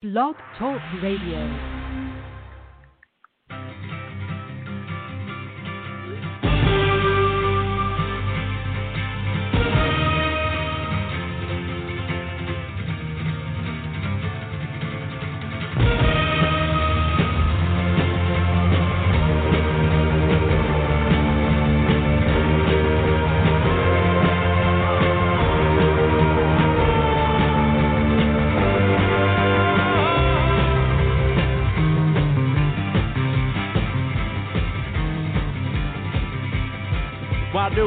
[0.00, 1.77] Blog Talk Radio.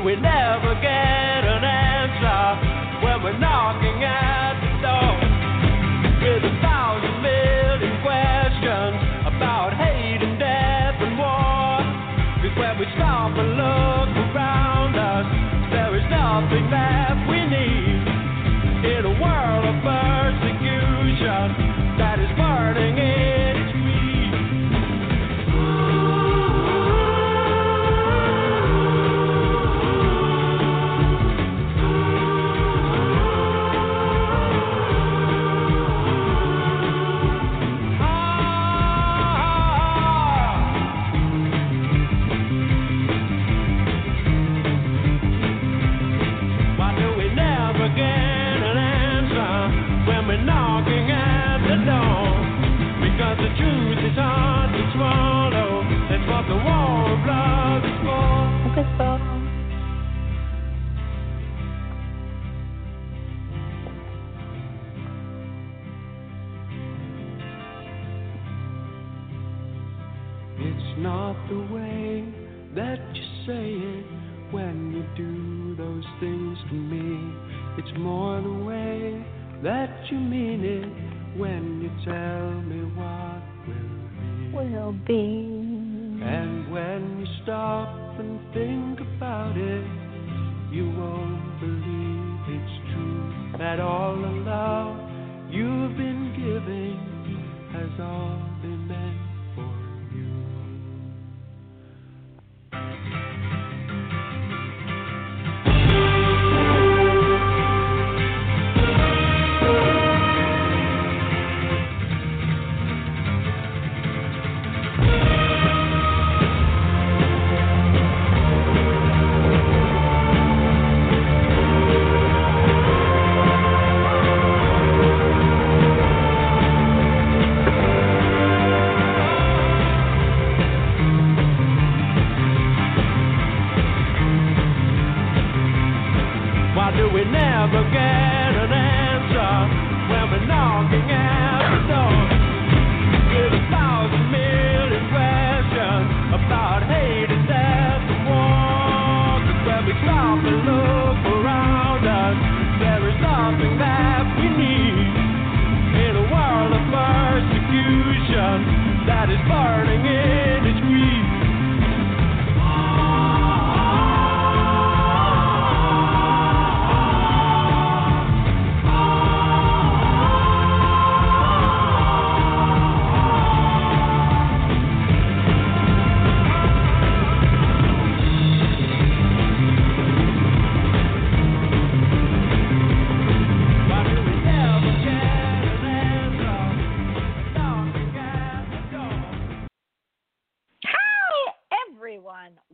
[0.03, 1.10] We never get
[74.51, 77.33] when you do those things to me.
[77.77, 79.25] It's more the way
[79.63, 83.73] that you mean it when you tell me what will
[84.51, 84.73] be.
[84.73, 86.23] will be.
[86.23, 89.85] And when you stop and think about it,
[90.71, 94.97] you won't believe it's true that all the love
[95.51, 96.97] you've been giving
[97.73, 98.40] has all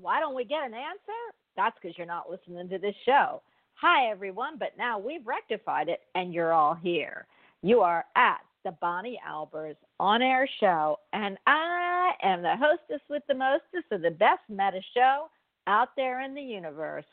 [0.07, 1.19] Why don't we get an answer?
[1.57, 3.41] That's because you're not listening to this show.
[3.73, 7.27] Hi, everyone, but now we've rectified it and you're all here.
[7.61, 13.21] You are at the Bonnie Albers on air show, and I am the hostess with
[13.27, 15.27] the mostest of the best meta show
[15.67, 17.03] out there in the universe.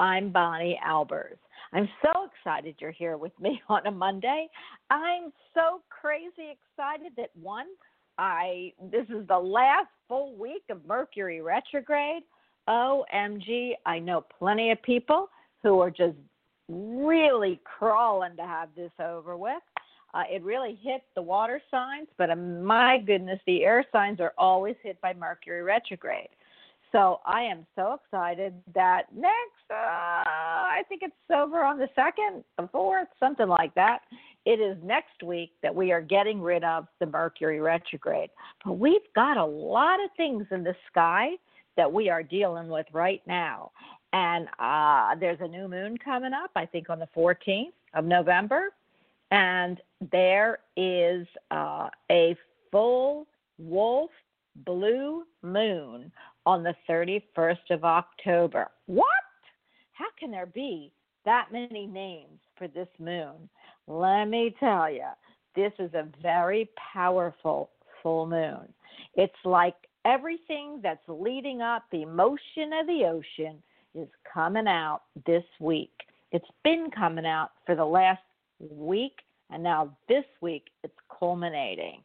[0.00, 1.38] I'm Bonnie Albers.
[1.72, 4.48] I'm so excited you're here with me on a Monday.
[4.90, 7.66] I'm so crazy excited that one,
[8.18, 12.22] I this is the last full week of Mercury retrograde.
[12.68, 15.30] OMG, I know plenty of people
[15.62, 16.16] who are just
[16.68, 19.62] really crawling to have this over with.
[20.14, 24.32] Uh, it really hit the water signs, but uh, my goodness, the air signs are
[24.38, 26.28] always hit by Mercury retrograde.
[26.92, 32.44] So I am so excited that next, uh, I think it's over on the second,
[32.56, 34.00] the fourth, something like that.
[34.46, 38.30] It is next week that we are getting rid of the Mercury retrograde.
[38.64, 41.32] But we've got a lot of things in the sky
[41.76, 43.70] that we are dealing with right now.
[44.14, 48.72] And uh, there's a new moon coming up, I think on the 14th of November.
[49.30, 49.80] and
[50.10, 52.36] there is uh, a
[52.70, 53.26] full
[53.58, 54.10] wolf
[54.64, 56.10] blue moon
[56.48, 58.68] on the 31st of October.
[58.86, 59.04] What?
[59.92, 60.90] How can there be
[61.26, 63.50] that many names for this moon?
[63.86, 65.08] Let me tell you,
[65.54, 67.68] this is a very powerful
[68.02, 68.72] full moon.
[69.14, 69.74] It's like
[70.06, 73.62] everything that's leading up the motion of the ocean
[73.94, 75.92] is coming out this week.
[76.32, 78.22] It's been coming out for the last
[78.58, 79.18] week,
[79.50, 82.00] and now this week it's culminating.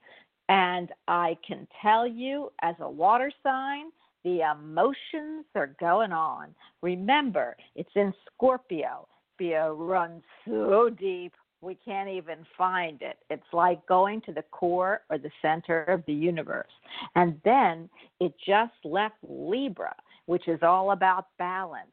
[0.50, 3.86] And I can tell you, as a water sign,
[4.24, 6.56] the emotions are going on.
[6.82, 9.08] Remember, it's in Scorpio.
[9.36, 11.34] Scorpio runs so deep
[11.64, 13.18] we can't even find it.
[13.30, 16.72] It's like going to the core or the center of the universe.
[17.16, 17.90] And then
[18.20, 19.96] it just left Libra,
[20.26, 21.88] which is all about balance.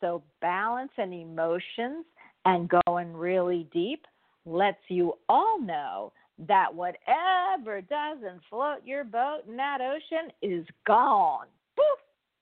[0.00, 2.04] So, balance and emotions
[2.44, 4.06] and going really deep
[4.44, 6.12] lets you all know
[6.46, 11.46] that whatever doesn't float your boat in that ocean is gone.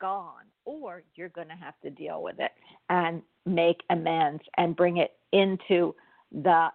[0.00, 0.44] Gone.
[0.64, 2.52] Or you're going to have to deal with it
[2.88, 5.94] and make amends and bring it into
[6.32, 6.68] the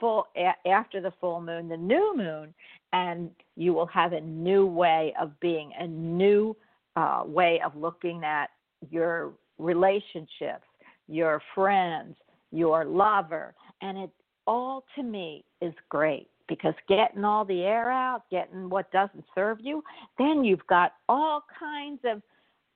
[0.00, 0.26] full
[0.66, 2.54] after the full moon, the new moon,
[2.92, 6.56] and you will have a new way of being, a new
[6.96, 8.50] uh, way of looking at
[8.90, 10.64] your relationships,
[11.08, 12.16] your friends,
[12.52, 14.10] your lover, and it
[14.46, 19.58] all to me is great because getting all the air out, getting what doesn't serve
[19.60, 19.82] you,
[20.18, 22.22] then you've got all kinds of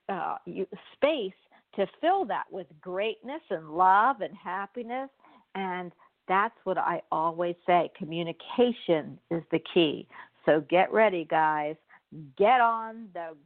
[0.09, 0.37] uh,
[0.95, 1.33] space
[1.77, 5.09] to fill that with greatness and love and happiness.
[5.55, 5.93] And
[6.29, 10.07] that's what I always say communication is the key.
[10.47, 11.77] So get ready, guys.
[12.37, 13.37] Get on the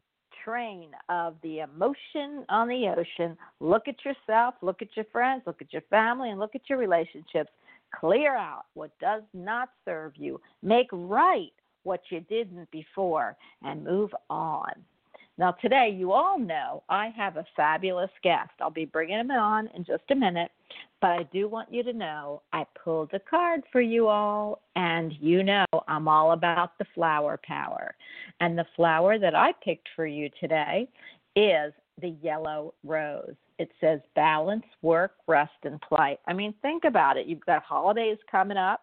[0.45, 3.37] train of the emotion on the ocean.
[3.61, 6.79] Look at yourself, look at your friends, look at your family, and look at your
[6.79, 7.51] relationships.
[8.01, 10.41] Clear out what does not serve you.
[10.63, 11.53] Make right
[11.85, 14.73] what you didn't before and move on.
[15.37, 18.51] Now, today, you all know I have a fabulous guest.
[18.61, 20.53] I'll be bringing him on in just a minute,
[21.01, 25.13] but I do want you to know I pulled a card for you all, and
[25.21, 27.97] you know I'm all about the flower power.
[28.39, 30.89] And the flower that I picked for you today
[31.35, 33.35] is the yellow rose.
[33.59, 36.19] It says balance, work, rest, and play.
[36.27, 37.27] I mean, think about it.
[37.27, 38.83] You've got holidays coming up.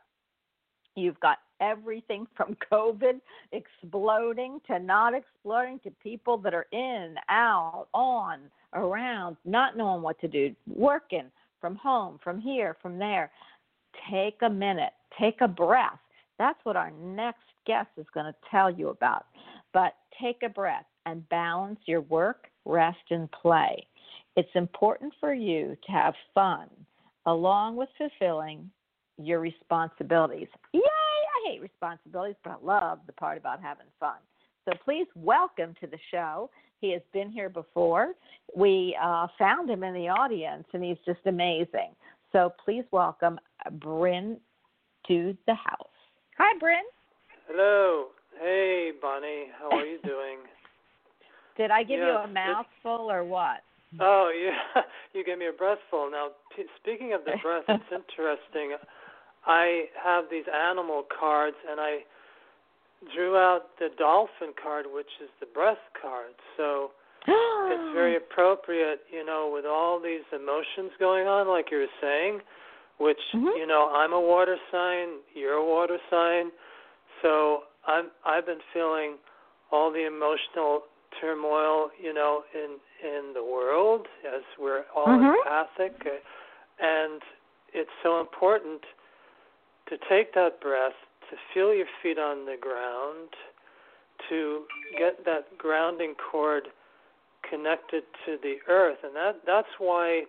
[0.95, 3.19] You've got everything from COVID
[3.51, 8.39] exploding to not exploding to people that are in, out, on,
[8.73, 13.31] around, not knowing what to do, working from home, from here, from there.
[14.09, 15.99] Take a minute, take a breath.
[16.39, 19.25] That's what our next guest is going to tell you about.
[19.73, 23.85] But take a breath and balance your work, rest, and play.
[24.35, 26.67] It's important for you to have fun
[27.25, 28.69] along with fulfilling
[29.17, 30.47] your responsibilities.
[30.73, 30.81] Yay!
[30.81, 34.17] I hate responsibilities, but I love the part about having fun.
[34.65, 36.49] So please welcome to the show.
[36.79, 38.13] He has been here before.
[38.55, 41.95] We uh, found him in the audience, and he's just amazing.
[42.31, 43.39] So please welcome
[43.73, 44.37] Bryn
[45.07, 45.87] to the house.
[46.37, 46.83] Hi, Bryn.
[47.47, 48.07] Hello.
[48.39, 49.47] Hey, Bonnie.
[49.59, 50.37] How are you doing?
[51.57, 53.61] Did I give yes, you a mouthful or what?
[53.99, 54.81] Oh, yeah.
[55.13, 56.09] You gave me a breathful.
[56.09, 58.77] Now, p- speaking of the breath, it's interesting.
[59.45, 61.99] I have these animal cards, and I
[63.13, 66.31] drew out the dolphin card, which is the breath card.
[66.55, 66.91] So
[67.27, 72.39] it's very appropriate, you know, with all these emotions going on, like you were saying.
[72.99, 73.57] Which Mhm.
[73.57, 75.19] you know, I'm a water sign.
[75.33, 76.51] You're a water sign.
[77.21, 79.17] So I'm I've been feeling
[79.71, 80.83] all the emotional
[81.19, 85.35] turmoil, you know, in in the world as we're all Mhm.
[85.37, 86.21] empathic,
[86.79, 87.23] and
[87.73, 88.85] it's so important
[89.87, 90.95] to take that breath,
[91.29, 93.35] to feel your feet on the ground,
[94.29, 96.71] to get that grounding cord
[97.43, 100.25] connected to the earth, and that that's why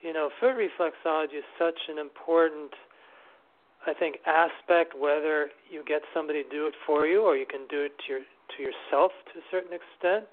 [0.00, 2.74] you know foot reflexology is such an important
[3.86, 7.66] I think aspect whether you get somebody to do it for you or you can
[7.68, 8.20] do it to your
[8.56, 10.26] to yourself to a certain extent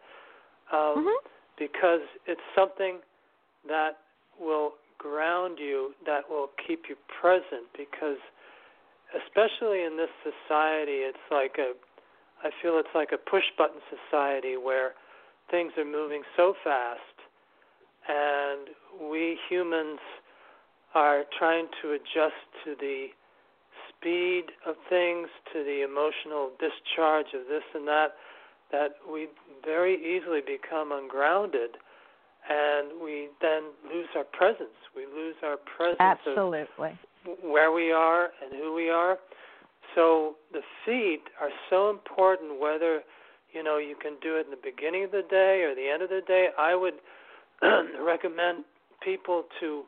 [0.72, 1.18] um, Mhm.
[1.58, 3.02] because it's something
[3.68, 3.98] that
[4.40, 8.18] will ground you that will keep you present because
[9.14, 11.74] especially in this society it's like a
[12.44, 14.94] I feel it's like a push button society where
[15.50, 17.18] things are moving so fast
[18.08, 18.70] and
[19.10, 20.00] we humans
[20.94, 23.08] are trying to adjust to the
[24.00, 28.16] speed of things to the emotional discharge of this and that
[28.72, 29.28] that we
[29.64, 31.78] very easily become ungrounded
[32.50, 36.98] and we then lose our presence we lose our presence of Absolutely.
[37.44, 39.20] where we are and who we are.
[39.94, 43.02] So the feet are so important whether
[43.54, 46.02] you know you can do it in the beginning of the day or the end
[46.02, 46.48] of the day.
[46.58, 46.96] I would
[48.04, 48.66] recommend
[49.02, 49.84] people to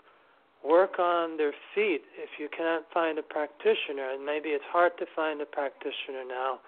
[0.68, 4.12] work on their feet if you cannot find a practitioner.
[4.12, 6.60] And maybe it's hard to find a practitioner now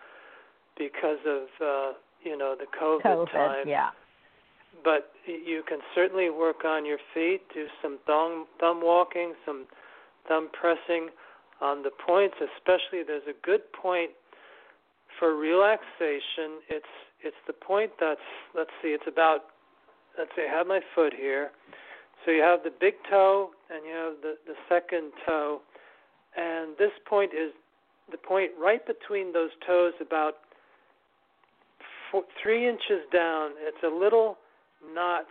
[0.78, 1.94] because of uh
[2.24, 3.68] you know the covid, COVID, time.
[3.68, 3.90] yeah.
[4.84, 9.66] but you can certainly work on your feet do some thumb thumb walking some
[10.30, 11.10] thumb pressing
[11.60, 14.12] on the points especially there's a good point
[15.20, 16.62] for relaxation.
[16.70, 16.94] It's
[17.24, 18.20] it's the point that's
[18.56, 19.54] let's see it's about
[20.18, 21.52] let's say I have my foot here
[22.26, 25.62] so you have the big toe and you have the, the second toe.
[26.36, 27.52] And this point is
[28.12, 30.36] the point right between those toes, about
[32.12, 33.52] four, three inches down.
[33.58, 34.38] It's a little
[34.94, 35.26] notch,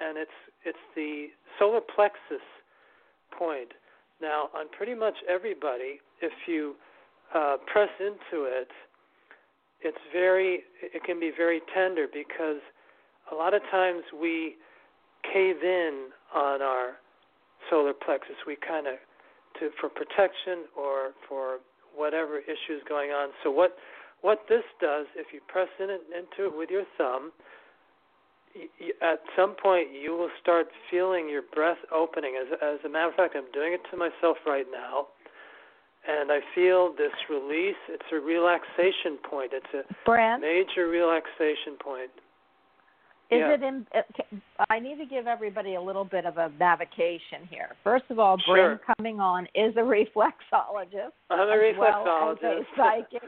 [0.00, 0.30] and it's
[0.64, 1.26] it's the
[1.58, 2.44] solar plexus
[3.36, 3.72] point.
[4.20, 6.74] Now, on pretty much everybody, if you
[7.34, 8.68] uh, press into it,
[9.80, 12.60] it's very it can be very tender because
[13.32, 14.56] a lot of times we
[15.32, 16.96] cave in on our
[17.70, 18.36] solar plexus.
[18.46, 18.94] We kind of
[19.60, 21.58] to for protection or for
[21.94, 23.30] whatever issues going on.
[23.42, 23.76] So what
[24.22, 27.32] what this does, if you press in it, into it with your thumb,
[28.54, 28.68] y-
[29.02, 32.34] at some point you will start feeling your breath opening.
[32.40, 35.08] As as a matter of fact, I'm doing it to myself right now,
[36.06, 37.80] and I feel this release.
[37.88, 39.52] It's a relaxation point.
[39.52, 42.10] It's a Brent, major relaxation point.
[43.30, 43.54] Is yeah.
[43.54, 43.86] it in?
[43.94, 44.02] uh,
[44.70, 47.70] I need to give everybody a little bit of a navigation here.
[47.82, 48.54] First of all, Sure.
[48.76, 51.12] Bryn coming on is a reflexologist.
[51.30, 52.60] I'm a as well reflexologist.
[52.60, 53.22] a psychic.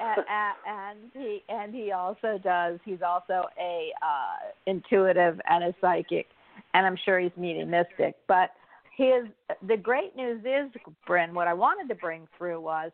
[0.00, 0.24] and,
[0.66, 2.78] and he and he also does.
[2.84, 6.26] He's also a uh, intuitive and a psychic,
[6.74, 8.16] and I'm sure he's meeting mystic.
[8.26, 8.50] But
[8.96, 9.26] his
[9.68, 10.70] the great news is,
[11.06, 11.34] Bryn.
[11.34, 12.90] What I wanted to bring through was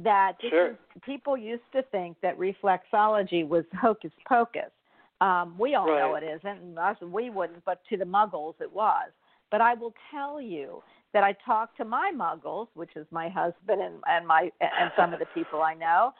[0.00, 0.70] that Sure.
[0.72, 4.70] is, people used to think that reflexology was hocus pocus.
[5.20, 8.72] Um, we all know it isn't, and us we wouldn't, but to the Muggles it
[8.72, 9.10] was.
[9.50, 10.82] But I will tell you
[11.12, 15.12] that I talked to my Muggles, which is my husband and, and my and some
[15.12, 16.12] of the people I know,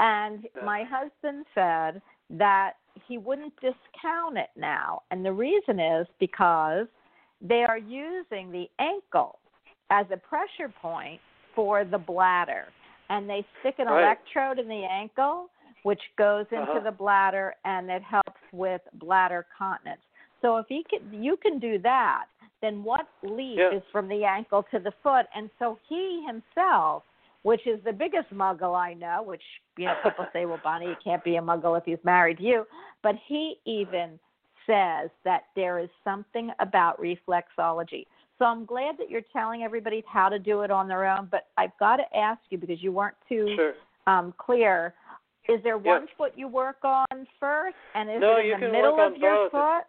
[0.00, 2.74] and my husband said that
[3.08, 6.86] he wouldn't discount it now, and the reason is because
[7.40, 9.38] they are using the ankle
[9.90, 11.20] as a pressure point
[11.54, 12.66] for the bladder,
[13.10, 14.04] and they stick an Right.
[14.04, 15.50] electrode in the ankle,
[15.84, 16.80] which goes into Uh-huh.
[16.80, 20.02] the bladder, and it helps with bladder continence.
[20.42, 22.26] So if he can, you can do that,
[22.60, 23.70] then what leap Yeah.
[23.70, 25.26] is from the ankle to the foot?
[25.34, 27.04] And so he himself,
[27.42, 29.44] which is the biggest muggle I know, which
[29.76, 32.42] you know people say, well, Bonnie, you can't be a muggle if he's married to
[32.44, 32.66] you,
[33.02, 34.18] but he even
[34.66, 38.06] says that there is something about reflexology.
[38.38, 41.48] So I'm glad that you're telling everybody how to do it on their own, but
[41.58, 43.74] I've got to ask you because you weren't too Sure.
[44.06, 44.94] um, clear.
[45.48, 48.60] Is there one foot you work on first, and is No, it in you the
[48.60, 49.52] can middle of your both.
[49.52, 49.84] foot?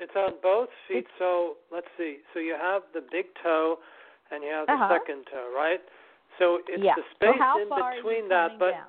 [0.00, 1.06] It's on both feet.
[1.18, 2.18] So let's see.
[2.32, 3.78] So you have the big toe
[4.32, 4.88] and you have the Uh-huh.
[4.98, 5.80] second toe, right?
[6.38, 6.94] So it's yeah.
[6.96, 8.88] the space how in far are you between that, but down?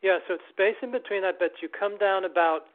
[0.00, 2.66] yeah, so it's space in between that, but you come down about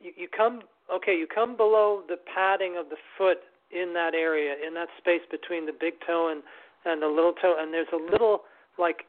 [0.00, 3.38] you, you come okay, you come below the padding of the foot
[3.70, 6.42] in that area, in that space between the big toe and
[6.84, 8.42] and the little toe, and there's a little
[8.76, 9.04] like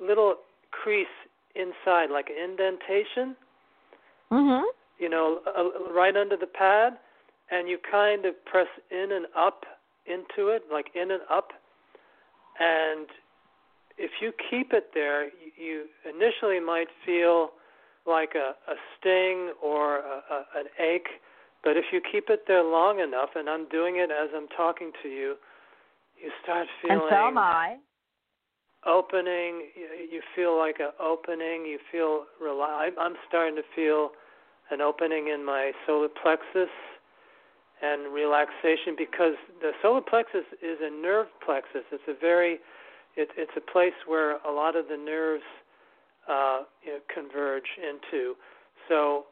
[0.00, 0.34] little
[0.72, 1.06] crease
[1.54, 3.36] inside, like an indentation
[4.30, 4.64] Mhm.
[4.98, 6.98] you know, uh, right under the pad,
[7.50, 9.64] and you kind of press in and up
[10.06, 11.52] into it, like in and up.
[12.58, 13.08] And
[13.96, 17.52] if you keep it there, you, you initially might feel
[18.06, 21.20] like a, a sting or a, a, an ache,
[21.62, 24.92] but if you keep it there long enough, and I'm doing it as I'm talking
[25.02, 25.36] to you,
[26.20, 27.76] you start feeling And so am I.
[28.86, 29.68] opening.
[30.10, 31.66] You, feel like a opening.
[31.66, 34.10] You feel I'm, I'm starting to feel
[34.70, 36.70] an opening in my solar plexus
[37.82, 41.84] and relaxation because the solar plexus is a nerve plexus.
[41.92, 42.58] It's a very
[43.16, 45.42] it, it's a place where a lot of the nerves
[46.28, 48.34] uh, you know, converge into.
[48.88, 49.24] So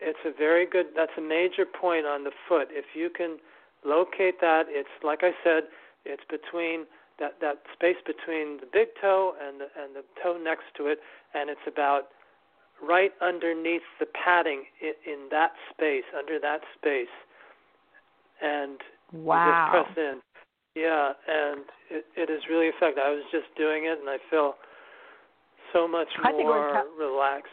[0.00, 0.86] it's a very good.
[0.96, 2.68] That's a major point on the foot.
[2.70, 3.38] If you can
[3.84, 5.64] locate that, it's like I said,
[6.04, 6.86] it's between
[7.20, 10.98] that that space between the big toe and the and the toe next to it,
[11.34, 12.08] and it's about
[12.82, 17.12] right underneath the padding in, in that space, under that space,
[18.42, 18.80] and
[19.12, 19.72] Wow.
[19.74, 20.20] just press in.
[20.76, 23.02] Yeah, and it, it is really effective.
[23.04, 24.54] I was just doing it, and I feel
[25.72, 27.50] so much I more relaxed.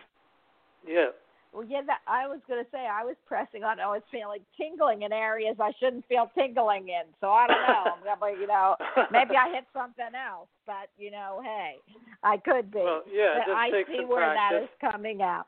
[0.88, 1.10] Yeah.
[1.54, 3.80] Well, yeah, that, I was going to say I was pressing on.
[3.80, 7.04] I was feeling tingling in areas I shouldn't feel tingling in.
[7.22, 7.84] So I don't know.
[7.96, 8.76] I'm gonna, you know,
[9.12, 10.48] maybe I hit something else.
[10.66, 11.76] But you know, hey,
[12.24, 12.80] I could be.
[12.80, 14.70] Well, yeah, but just I see where that practice.
[14.70, 15.48] is coming out.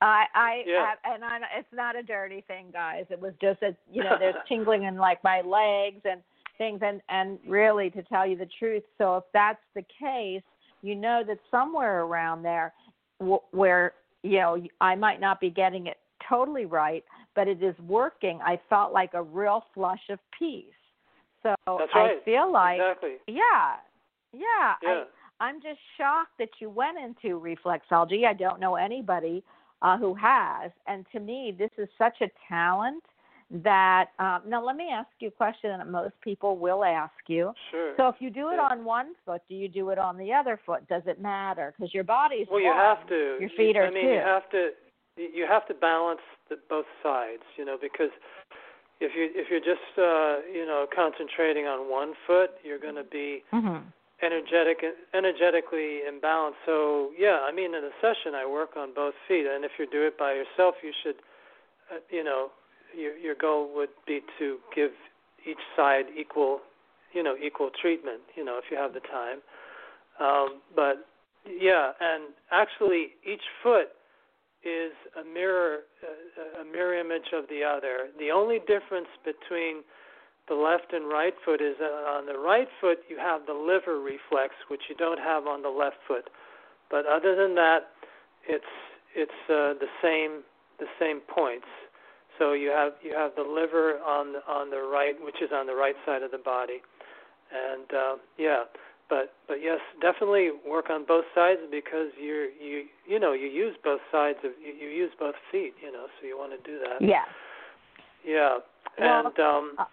[0.00, 0.86] I, I, Yeah.
[0.90, 3.04] have, and I, it's not a dirty thing, guys.
[3.10, 6.22] It was just that you know, there's tingling in like my legs and
[6.56, 10.42] things, and and really, to tell you the truth, so if that's the case,
[10.82, 12.72] you know that somewhere around there,
[13.52, 13.92] where
[14.22, 15.98] you know I might not be getting it
[16.28, 18.40] totally right, but it is working.
[18.44, 20.64] I felt like a real flush of peace.
[21.42, 23.14] So That's I feel like, exactly.
[23.26, 23.76] yeah,
[24.32, 25.04] yeah, I, Yeah.
[25.40, 28.26] I'm just shocked that you went into reflexology.
[28.26, 29.44] I don't know anybody
[29.82, 33.04] uh, who has, and to me, this is such a talent
[33.50, 34.10] that.
[34.18, 37.52] Um, now, let me ask you a question that most people will ask you.
[37.70, 37.94] Sure.
[37.96, 38.68] So, if you do it Yeah.
[38.70, 40.86] on one foot, do you do it on the other foot?
[40.88, 41.74] Does it matter?
[41.76, 43.38] Because your body's well, you have to.
[43.40, 44.12] Your feet you, are I mean, two.
[44.12, 44.70] you have to.
[45.16, 48.10] You have to balance the, both sides, you know, because
[49.00, 53.04] if you if you're just uh, you know concentrating on one foot, you're going to
[53.04, 53.88] be Mm-hmm.
[54.22, 54.78] energetic
[55.14, 56.58] energetically imbalanced.
[56.66, 59.86] So yeah, I mean in a session I work on both feet, and if you
[59.90, 61.16] do it by yourself, you should,
[61.90, 62.50] uh, you know,
[62.96, 64.90] your your goal would be to give
[65.48, 66.60] each side equal,
[67.12, 68.20] you know, equal treatment.
[68.36, 69.38] You know, if you have the time.
[70.20, 71.06] Um, but
[71.46, 73.88] yeah, and actually each foot
[74.64, 78.08] is a mirror uh, a mirror image of the other.
[78.18, 79.82] The only difference between
[80.48, 84.00] the left and right foot is that on the right foot you have the liver
[84.00, 86.30] reflex, which you don't have on the left foot.
[86.90, 87.88] But other than that,
[88.48, 88.64] it's
[89.14, 90.42] it's uh, the same
[90.78, 91.66] the same points.
[92.38, 95.66] So you have you have the liver on the, on the right, which is on
[95.66, 96.80] the right side of the body,
[97.52, 98.64] and uh, yeah.
[99.08, 103.74] But but yes, definitely work on both sides because you're you you know you use
[103.82, 106.78] both sides of you, you use both feet you know so you want to do
[106.78, 107.00] that.
[107.00, 107.24] Yeah.
[108.24, 108.58] Yeah.
[108.98, 109.84] Well, and um uh,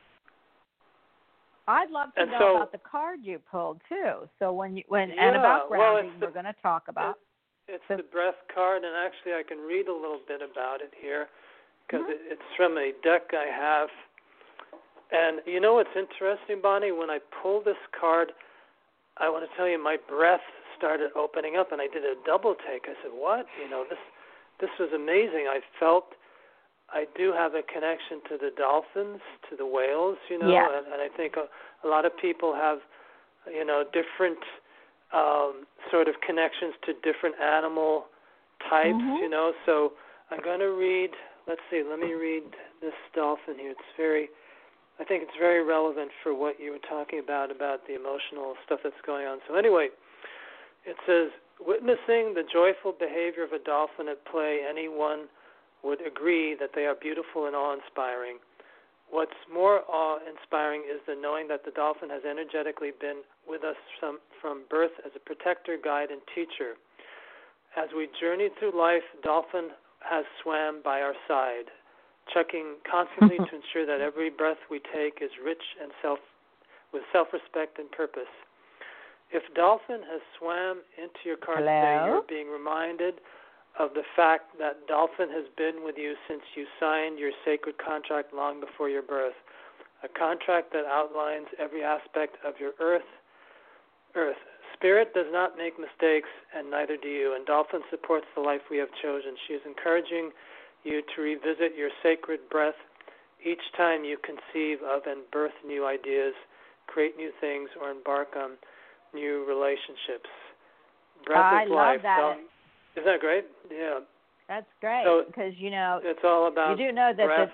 [1.67, 4.27] I'd love to know so- about the card you pulled too.
[4.39, 6.83] So when you when Yeah, and about well, grounding, it's the- we're going to talk
[6.89, 7.17] about.
[7.67, 10.93] It's So- the breath card, and actually, I can read a little bit about it
[11.01, 11.27] here
[11.87, 12.11] because Mhm.
[12.11, 13.89] it, it's from a deck I have.
[15.11, 16.91] And you know what's interesting, Bonnie?
[16.91, 18.33] When I pull this card,
[19.17, 20.43] I want to tell you, my breath
[20.77, 22.83] started opening up, and I did a double take.
[22.89, 23.45] I said, "What?
[23.63, 23.99] You know, this
[24.59, 25.47] this was amazing.
[25.47, 26.15] I felt
[26.89, 30.69] I do have a connection to the dolphins, to the whales, you know, Yes.
[30.73, 31.49] and, and I think a,
[31.85, 32.79] a lot of people have,
[33.51, 34.37] you know, different
[35.13, 38.05] um, sort of connections to different animal
[38.69, 39.21] types, Mhm.
[39.21, 39.53] you know.
[39.65, 39.93] So
[40.31, 41.11] I'm going to read.
[41.47, 41.83] Let's see.
[41.87, 42.43] Let me read
[42.81, 43.71] this dolphin here.
[43.71, 44.29] It's very.
[44.99, 48.79] I think it's very relevant for what you were talking about about the emotional stuff
[48.81, 49.39] that's going on.
[49.47, 49.89] So anyway,
[50.85, 55.27] it says witnessing the joyful behavior of a dolphin at play, anyone
[55.83, 58.37] would agree that they are beautiful and awe-inspiring.
[59.11, 64.17] What's more awe-inspiring is the knowing that the dolphin has energetically been with us from,
[64.41, 66.73] from birth as a protector, guide, and teacher.
[67.77, 69.69] As we journey through life, dolphin
[70.09, 71.71] has swam by our side,
[72.33, 76.19] checking constantly to ensure that every breath we take is rich and self
[76.93, 78.31] with self-respect and purpose.
[79.31, 83.15] If dolphin has swam into your card today, you're being reminded
[83.79, 88.33] of the fact that dolphin has been with you since you signed your sacred contract
[88.33, 89.35] long before your birth,
[90.03, 93.09] a contract that outlines every aspect of your earth.
[94.15, 94.37] Earth.
[94.73, 97.33] Spirit does not make mistakes, and neither do you.
[97.35, 99.35] And Dolphin supports the life we have chosen.
[99.47, 100.31] She is encouraging
[100.83, 102.75] you to revisit your sacred breath
[103.43, 106.33] each time you conceive of and birth new ideas,
[106.87, 108.51] create new things, or embark on
[109.13, 110.29] new relationships.
[111.25, 112.01] Breath I is love life.
[112.03, 112.17] that.
[112.19, 112.37] Dol-
[112.97, 113.45] Isn't that great?
[113.71, 113.99] Yeah.
[114.47, 117.49] That's great So- because you know It's all about you do know that breath.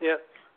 [0.00, 0.16] Yeah.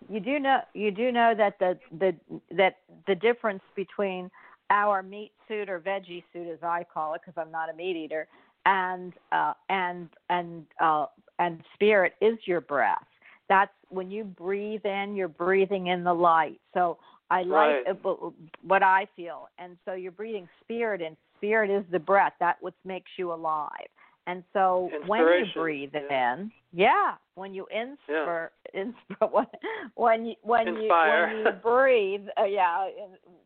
[0.09, 2.15] You do know you do know that the the
[2.51, 2.77] that
[3.07, 4.29] the difference between
[4.69, 7.95] our meat suit or veggie suit as I call it because I'm not a meat
[7.95, 8.27] eater
[8.65, 11.05] and uh and and uh
[11.39, 13.05] and spirit is your breath.
[13.47, 16.59] That's when you breathe in, you're breathing in the light.
[16.73, 16.97] So
[17.29, 17.87] I like Right.
[18.05, 18.29] uh,
[18.63, 21.17] what I feel, and so you're breathing spirit in.
[21.37, 22.33] Spirit is the breath.
[22.39, 23.89] That what makes you alive.
[24.27, 26.33] And so when you breathe yeah.
[26.33, 29.45] in, yeah, when you inspire, inspire when,
[29.95, 31.29] when you when Inspire.
[31.29, 32.87] you when you breathe, uh, yeah,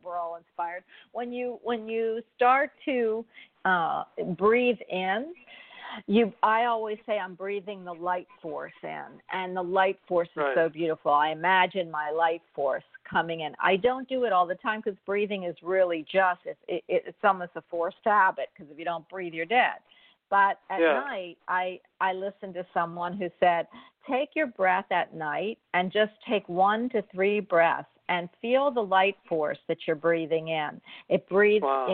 [0.03, 0.83] we're all inspired.
[1.11, 3.25] When you when you start to
[3.65, 4.03] uh,
[4.37, 5.33] breathe in,
[6.07, 10.37] you I always say I'm breathing the light force in, and the light force is
[10.37, 10.55] Right.
[10.55, 11.11] so beautiful.
[11.11, 13.53] I imagine my light force coming in.
[13.61, 17.51] I don't do it all the time because breathing is really just it, it's almost
[17.55, 19.79] a forced habit because if you don't breathe, you're dead.
[20.29, 20.93] But at Yeah.
[20.93, 23.67] night, I I listened to someone who said,
[24.07, 28.81] take your breath at night and just take one to three breaths and feel the
[28.81, 30.81] light force that you're breathing in.
[31.09, 31.87] It breathes Wow.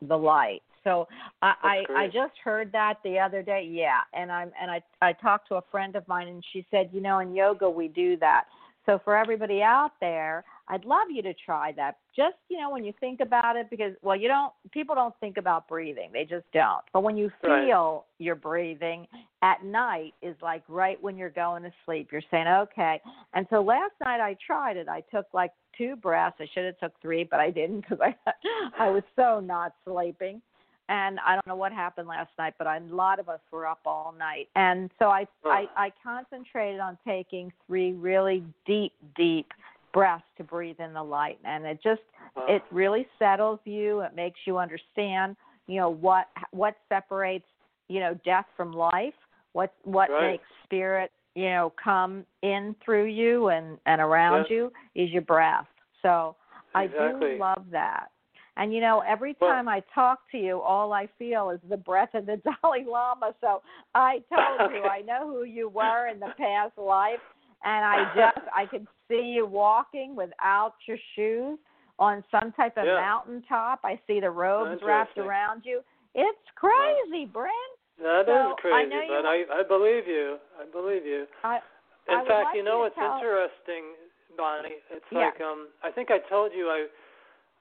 [0.00, 0.62] in the light.
[0.84, 1.06] So
[1.42, 3.68] I, I I just heard that the other day.
[3.70, 6.88] Yeah, and I'm and I I talked to a friend of mine and she said,
[6.92, 8.44] you know, in yoga we do that.
[8.86, 11.98] So for everybody out there, I'd love you to try that.
[12.16, 14.52] Just you know, when you think about it, because well, you don't.
[14.70, 16.84] People don't think about breathing; they just don't.
[16.92, 17.66] But when you Right.
[17.66, 19.08] feel your breathing
[19.42, 22.12] at night, is like right when you're going to sleep.
[22.12, 23.00] You're saying, okay.
[23.34, 24.88] And so last night I tried it.
[24.88, 26.36] I took like two breaths.
[26.40, 28.14] I should have took three, but I didn't because I
[28.78, 30.40] I was so not sleeping.
[30.88, 33.64] And I don't know what happened last night, but I, a lot of us were
[33.64, 34.48] up all night.
[34.56, 39.46] And so I, I I concentrated on taking three really deep, deep
[39.92, 42.02] breaths to breathe in the light, and it just
[42.48, 44.00] it really settles you.
[44.00, 47.46] It makes you understand, you know, what what separates,
[47.88, 49.14] you know, death from life.
[49.52, 50.32] What what Right.
[50.32, 54.56] makes spirit, you know, come in through you and and around Yeah.
[54.56, 55.66] you is your breath.
[56.02, 56.36] So
[56.74, 58.10] I do love that.
[58.56, 61.76] And you know, every Well- time I talk to you, all I feel is the
[61.76, 63.34] breath of the Dalai Lama.
[63.40, 63.62] So
[63.94, 67.20] I told you I know who you were in the past life,
[67.64, 71.58] and I just I could see you walking without your shoes
[71.98, 72.94] on some type of Yeah.
[72.94, 73.80] mountaintop.
[73.84, 75.82] I see the robes wrapped around you.
[76.14, 77.52] It's crazy, Bryn.
[77.98, 80.38] That is So, I crazy, you but I I believe you.
[80.58, 81.26] I believe you.
[81.44, 81.60] I
[82.08, 83.84] In I fact, like you know what's tell- interesting,
[84.36, 84.80] Bonnie?
[84.90, 85.26] It's Yeah.
[85.28, 86.86] like um I think I told you I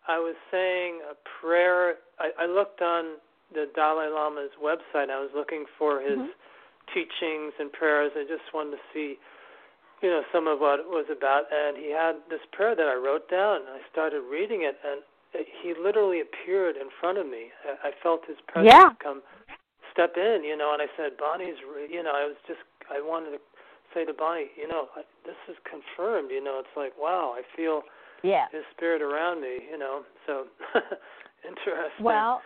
[0.08, 3.18] I was saying a prayer I, I looked on
[3.54, 5.10] the Dalai Lama's website.
[5.10, 6.30] I was looking for his Mhm.
[6.94, 8.12] teachings and prayers.
[8.16, 9.20] I just wanted to see
[10.02, 12.96] you know some of what it was about and he had this prayer that I
[12.96, 15.02] wrote down and I started reading it and
[15.34, 17.54] it, he literally appeared in front of me.
[17.66, 18.90] I, I felt his presence Yeah.
[19.02, 19.22] come
[19.92, 23.02] step in, you know, and I said, Bonnie's, re-, you know, I was just, I
[23.02, 23.40] wanted to
[23.94, 27.42] say to Bonnie, you know, I, this is confirmed, you know, it's like, wow, I
[27.56, 27.82] feel
[28.24, 28.46] yeah.
[28.52, 30.46] his spirit around me, you know, so
[31.48, 32.06] interesting.
[32.06, 32.42] Well,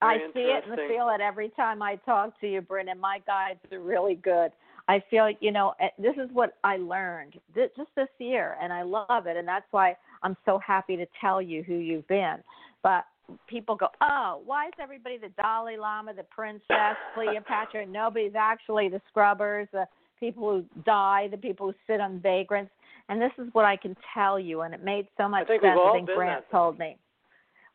[0.00, 3.20] I see it and feel it every time I talk to you, Bryn, and my
[3.26, 4.52] guides are really good.
[4.88, 8.72] I feel, you know, eh, this is what I learned th- just this year, and
[8.72, 12.36] I love it, and that's why I'm so happy to tell you who you've been.
[12.82, 13.04] But
[13.46, 17.86] people go, oh, why is everybody the Dalai Lama, the princess, Cleopatra?
[17.86, 19.86] Nobody's actually the scrubbers, the
[20.18, 22.72] people who die, the people who sit on vagrants.
[23.10, 25.70] And this is what I can tell you, and it made so much think we've
[25.70, 25.78] sense.
[25.80, 26.96] all I think been Grant that, told me.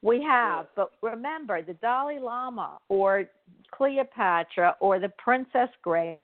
[0.04, 3.24] We have, but remember, the Dalai Lama or
[3.72, 6.20] Cleopatra or the Princess Grace,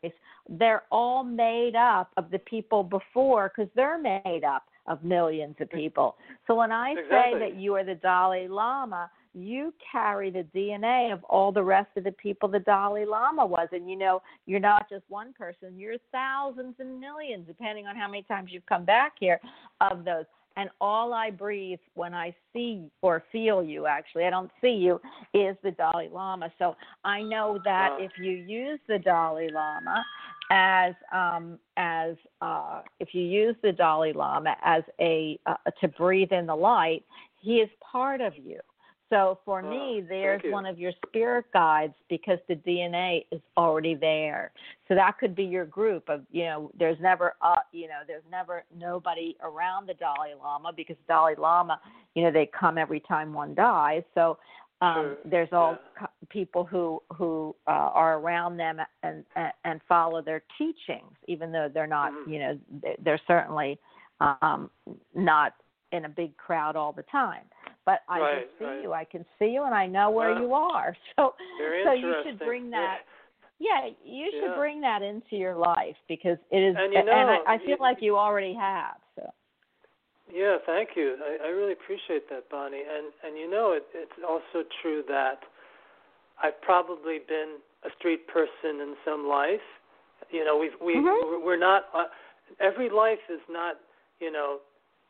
[0.50, 5.70] they're all made up of the people before because they're made up of millions of
[5.70, 6.18] people.
[6.46, 11.24] So when I say that you are the Dalai Lama, you carry the DNA of
[11.26, 13.70] all the rest of the people the Dalai Lama was.
[13.72, 18.08] And you know, you're not just one person, you're thousands and millions, depending on how
[18.08, 19.40] many times you've come back here,
[19.80, 20.26] of those.
[20.60, 25.00] And all I breathe when I see or feel you, actually, I don't see you,
[25.34, 26.52] is the Dalai Lama.
[26.60, 30.04] So I know that if you use the Dalai Lama
[30.52, 36.34] as um, as uh, if you use the Dalai Lama as a uh, to breathe
[36.34, 37.06] in the light,
[37.40, 38.60] he is part of you.
[39.10, 43.96] So for Wow, me, there's one of your spirit guides because the DNA is already
[43.96, 44.52] there.
[44.88, 48.24] So that could be your group of, you know, there's never, uh, you know, there's
[48.30, 51.80] never nobody around the Dalai Lama because Dalai Lama,
[52.14, 54.04] you know, they come every time one dies.
[54.14, 54.38] So
[54.82, 56.06] um, there's all yeah.
[56.06, 61.52] co- people who who uh, are around them and, and and follow their teachings, even
[61.52, 62.32] though they're not, Mhm.
[62.32, 63.80] you know, they- they're certainly
[64.22, 64.70] um,
[65.14, 65.54] not
[65.92, 67.44] in a big crowd all the time.
[67.90, 68.82] But I Right, can see right.
[68.84, 68.94] you.
[68.94, 70.96] I can see you, and I know where you are.
[71.16, 73.00] So Very so you should bring that.
[73.58, 74.56] Yeah, you should Yeah.
[74.56, 77.78] bring that into your life because it is, And you I, know, I feel you-
[77.78, 78.98] like you already have.
[79.16, 79.34] So
[80.32, 81.18] Yeah, thank you.
[81.30, 82.84] I, I really appreciate that, Bonnie.
[82.96, 85.40] And and you know, it, it's also true that
[86.44, 89.68] I've probably been a street person in some life.
[90.30, 91.44] You know, we've we Mhm.
[91.44, 91.90] we're not.
[91.92, 92.06] Uh,
[92.60, 93.80] every life is not.
[94.20, 94.60] You know,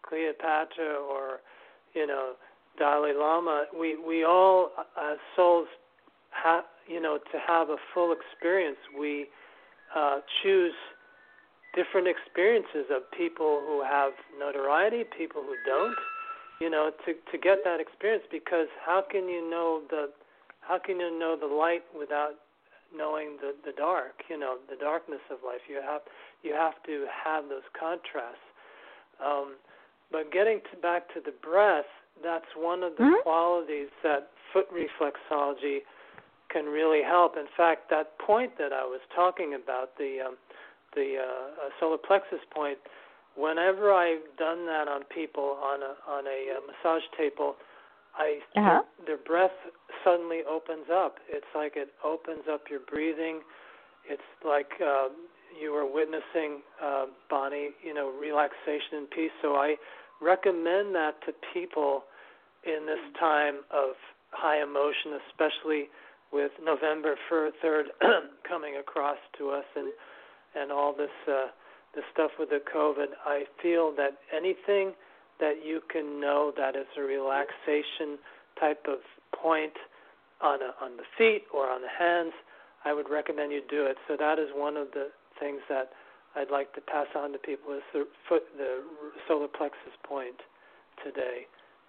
[0.07, 1.41] Cleopatra or
[1.93, 2.35] you know
[2.77, 3.65] Dalai Lama.
[3.77, 5.67] We we all as souls
[6.31, 6.63] have.
[6.87, 9.27] You know, to have a full experience, we
[9.95, 10.73] uh, choose
[11.75, 15.95] different experiences of people who have notoriety, people who don't,
[16.59, 20.09] you know, to to get that experience because how can you know the
[20.61, 22.41] how can you know the light without
[22.95, 25.61] knowing the the dark, you know, the darkness of life.
[25.69, 26.01] You have
[26.43, 28.43] you have to have those contrasts.
[29.23, 29.55] Um
[30.11, 31.85] but getting to, back to the breath,
[32.23, 33.21] that's one of the Mhm.
[33.23, 35.83] qualities that foot reflexology
[36.49, 37.37] can really help.
[37.37, 40.37] In fact, that point that I was talking about, the um,
[40.95, 42.79] the uh, uh, solar plexus point,
[43.35, 47.55] whenever I've done that on people on a on a uh, massage table,
[48.17, 48.81] I Uh-huh.
[49.05, 49.57] their, their breath
[50.03, 51.19] suddenly opens up.
[51.29, 53.41] It's like it opens up your breathing.
[54.09, 55.09] It's like uh,
[55.59, 59.31] you are witnessing uh, Bonnie, you know, relaxation and peace.
[59.41, 59.75] So I
[60.21, 62.03] recommend that to people
[62.65, 63.95] in this time of
[64.31, 65.89] high emotion, especially
[66.31, 67.85] with November 3rd
[68.47, 69.91] coming across to us and
[70.55, 71.47] and all this uh,
[71.95, 73.07] this stuff with the COVID.
[73.25, 74.93] I feel that anything
[75.39, 78.17] that you can know that is a relaxation
[78.59, 78.99] type of
[79.33, 79.73] point
[80.41, 82.33] on a, on the feet or on the hands,
[82.85, 83.97] I would recommend you do it.
[84.07, 85.91] So that is one of the things that
[86.39, 88.05] I'd like to pass on to people is the
[88.57, 88.81] the
[89.27, 90.35] solar plexus point
[91.03, 91.45] today.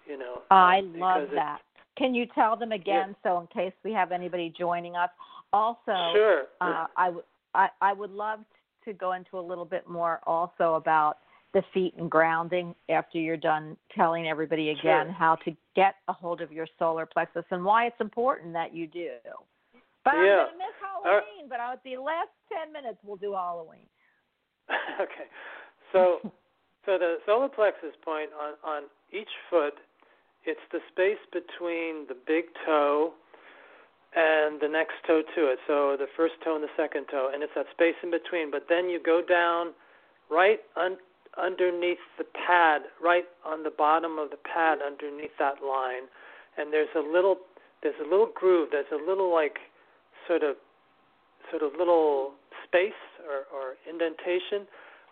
[0.07, 1.59] You know, I um, love that.
[1.97, 5.09] Can you tell them again, so in case we have anybody joining us?
[5.53, 6.43] Also, Sure.
[6.61, 8.39] uh, I, w- I, I would love
[8.85, 11.17] to go into a little bit more also about
[11.53, 15.11] the feet and grounding after you're done telling everybody again Sure.
[15.11, 18.87] how to get a hold of your solar plexus and why it's important that you
[18.87, 19.11] do.
[20.03, 22.29] But I'm going to miss Halloween, but at the last
[22.65, 23.85] 10 minutes we'll do Halloween.
[25.01, 25.27] okay.
[25.91, 26.19] So
[26.85, 29.75] so the solar plexus point on on each foot,
[30.45, 33.13] it's the space between the big toe
[34.15, 35.59] and the next toe to it.
[35.67, 38.51] So the first toe and the second toe, and it's that space in between.
[38.51, 39.71] But then you go down
[40.29, 40.97] right un-
[41.37, 46.11] underneath the pad, right on the bottom of the pad underneath that line,
[46.57, 47.37] and there's a little
[47.83, 48.69] there's a little groove.
[48.71, 49.59] There's a little like
[50.27, 50.55] sort of
[51.49, 52.33] sort of little
[52.67, 54.67] space or, or indentation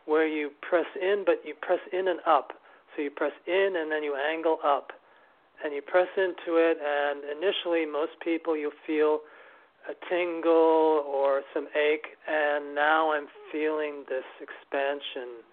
[0.06, 2.54] where you press in, but you press in and up.
[2.96, 4.92] So you press in and then you angle up,
[5.64, 6.78] and you press into it.
[6.82, 9.20] And initially, most people you'll feel
[9.88, 15.46] a tingle or some ache, and now I'm feeling this expansion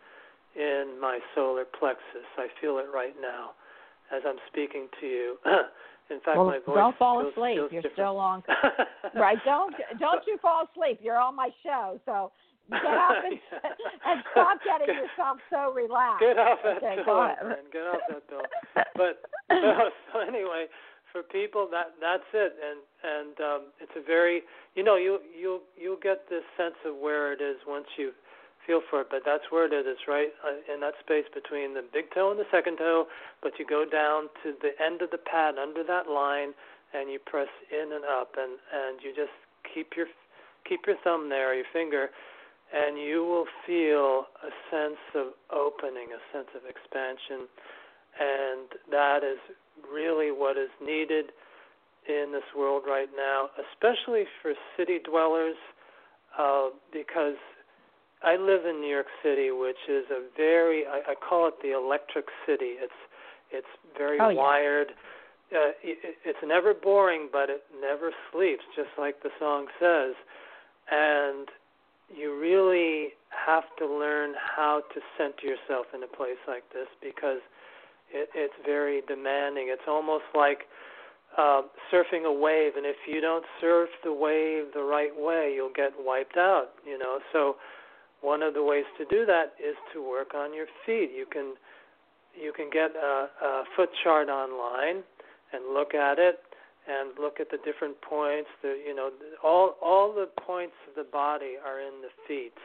[0.56, 2.26] in my solar plexus.
[2.38, 3.50] I feel it right now
[4.14, 5.36] as I'm speaking to you.
[6.10, 7.56] in fact, well, my voice don't fall feels, asleep.
[7.56, 7.96] feels you're different.
[7.96, 8.42] still on.
[9.14, 9.38] right?
[9.44, 10.98] Don't don't you fall asleep.
[11.02, 12.32] You're on my show, so
[12.70, 13.38] get up and,
[14.06, 16.20] and stop getting Get- yourself so relaxed.
[16.22, 17.46] Get off that Okay, ahead.
[17.46, 17.66] man.
[17.72, 18.42] Get off that bill.
[18.94, 20.66] But so, so anyway,
[21.12, 24.42] for people that that's it, and and um, it's a very
[24.74, 28.12] you know you you you'll get this sense of where it is once you
[28.66, 29.08] feel for it.
[29.10, 29.86] But that's where it is.
[29.86, 33.06] It's right uh, in that space between the big toe and the second toe.
[33.42, 36.52] But you go down to the end of the pad under that line,
[36.92, 40.06] and you press in and up, and and you just keep your
[40.68, 42.10] keep your thumb there, your finger,
[42.74, 47.46] and you will feel a sense of opening, a sense of expansion,
[48.18, 49.38] and that is
[49.92, 51.30] really what is needed
[52.08, 55.56] in this world right now, especially for city dwellers,
[56.38, 57.38] uh, because
[58.26, 61.72] I live in New York City, which is a very I, I call it the
[61.78, 62.74] electric city.
[62.82, 63.00] It's
[63.52, 64.40] it's very Oh, yeah.
[64.40, 64.88] wired.
[65.52, 70.14] Uh, it, it's never boring, but it never sleeps, just like the song says.
[70.90, 71.46] And
[72.14, 77.38] you really have to learn how to center yourself in a place like this because
[78.12, 79.68] it, it's very demanding.
[79.70, 80.66] It's almost like
[81.38, 81.62] uh,
[81.92, 85.92] surfing a wave, and if you don't surf the wave the right way, you'll get
[85.98, 86.70] wiped out.
[86.84, 87.54] You know, so
[88.20, 91.10] one of the ways to do that is to work on your feet.
[91.16, 91.54] You can
[92.34, 95.02] you can get a, a foot chart online
[95.52, 96.40] and look at it
[96.88, 98.48] and look at the different points.
[98.62, 99.10] The you know
[99.42, 102.56] all all the points of the body are in the feet,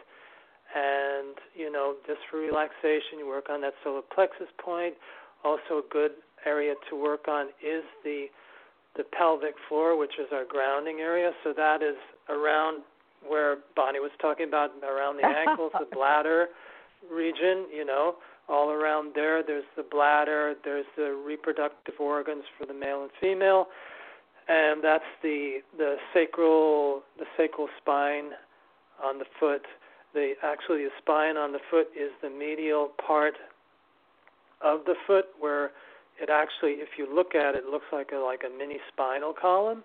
[0.76, 4.96] and you know just for relaxation, you work on that solar plexus point.
[5.44, 6.12] Also, a good
[6.46, 8.28] area to work on is the
[8.98, 11.32] the pelvic floor, which is our grounding area.
[11.44, 11.96] So that is
[12.30, 12.84] around
[13.28, 16.48] where Bonnie was talking about, around the ankles, the bladder
[17.12, 17.68] region.
[17.74, 18.16] You know,
[18.50, 19.44] all around there.
[19.44, 20.56] There's the bladder.
[20.64, 23.68] There's the reproductive organs for the male and female
[24.48, 28.32] and that's the the sacral the sacral spine
[29.04, 29.66] on the foot.
[30.14, 33.36] The actually the spine on the foot is the medial part
[34.62, 35.72] of the foot where
[36.20, 39.34] it actually if you look at it, it looks like a like a mini spinal
[39.34, 39.84] column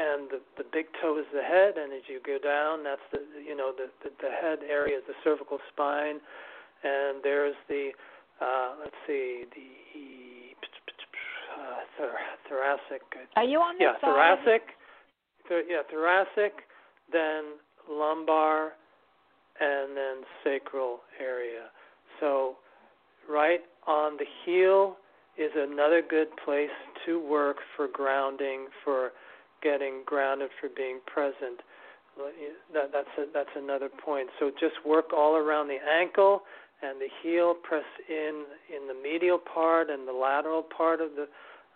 [0.00, 3.20] and the the big toe is the head and as you go down that's the
[3.36, 6.16] you know the the, the head area is the cervical spine
[6.82, 7.90] and there's the
[8.40, 9.68] uh let's see the
[11.60, 13.02] uh, thor- thoracic
[13.36, 14.00] Are you on the yeah, side?
[14.00, 14.62] thoracic.
[15.48, 16.64] Th- yeah, thoracic,
[17.12, 17.58] then
[17.90, 18.72] lumbar,
[19.60, 21.68] and then sacral area.
[22.20, 22.56] So,
[23.28, 24.96] right on the heel
[25.36, 26.70] is another good place
[27.06, 29.10] to work for grounding, for
[29.62, 31.60] getting grounded for being present.
[32.74, 34.28] That, that's a, that's another point.
[34.38, 36.42] So just work all around the ankle
[36.82, 37.54] and the heel.
[37.54, 41.28] Press in in the medial part and the lateral part of the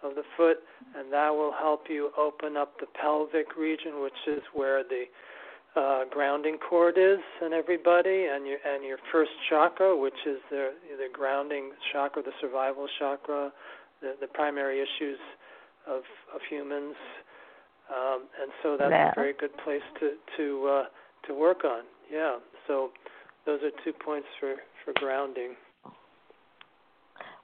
[0.02, 0.58] of the foot,
[0.96, 5.04] and that will help you open up the pelvic region, which is where the
[5.76, 10.70] uh, grounding cord is in everybody, and your and your first chakra, which is the
[10.98, 13.52] the grounding chakra, the survival chakra,
[14.00, 15.18] the the primary issues
[15.86, 16.02] of
[16.34, 16.96] of humans,
[17.90, 19.10] um, and so that's Yeah.
[19.10, 20.84] a very good place to to uh,
[21.26, 21.84] to work on.
[22.10, 22.92] Yeah, so
[23.46, 25.56] those are two points for for grounding.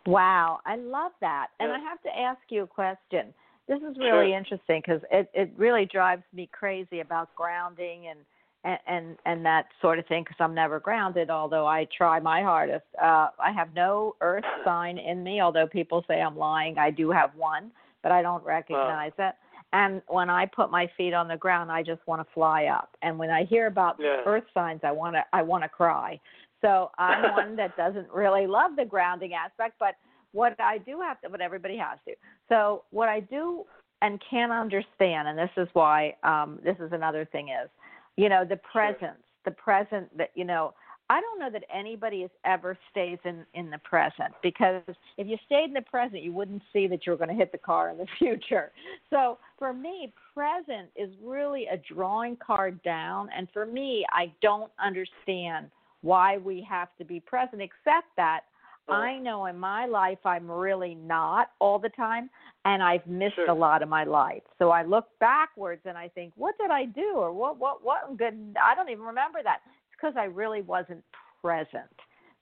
[0.06, 1.48] Wow, I love that.
[1.60, 1.76] And Yeah.
[1.76, 3.34] I have to ask you a question.
[3.68, 4.38] This is really Sure.
[4.38, 8.20] interesting because it it really drives me crazy about grounding and
[8.64, 12.42] and and, and that sort of thing because I'm never grounded although I try my
[12.42, 12.86] hardest.
[13.00, 16.78] Uh I have no earth sign in me although people say I'm lying.
[16.78, 17.70] I do have one,
[18.02, 19.34] but I don't recognize it.
[19.72, 22.96] And when I put my feet on the ground, I just want to fly up.
[23.02, 24.22] And when I hear about Yeah.
[24.26, 26.20] earth signs, I want to I want to cry.
[26.60, 29.94] So I'm one that doesn't really love the grounding aspect, but
[30.32, 32.14] what I do have to, but everybody has to.
[32.48, 33.64] So what I do
[34.02, 37.68] and can understand, and this is why um, this is another thing is,
[38.16, 40.74] you know, the presence, the present that you know.
[41.10, 44.82] I don't know that anybody has ever stays in in the present because
[45.18, 47.58] if you stayed in the present, you wouldn't see that you're going to hit the
[47.58, 48.70] car in the future.
[49.10, 54.70] So for me, present is really a drawing card down, and for me, I don't
[54.82, 55.70] understand
[56.02, 58.42] why we have to be present, except that
[58.88, 58.94] Oh.
[58.94, 62.28] I know in my life I'm really not all the time,
[62.64, 63.48] and I've missed Sure.
[63.48, 64.42] a lot of my life.
[64.58, 68.16] So I look backwards and I think, what did I do, or what, what, what
[68.16, 68.56] good?
[68.60, 69.60] I don't even remember that.
[70.00, 71.04] Because I really wasn't
[71.42, 71.90] present.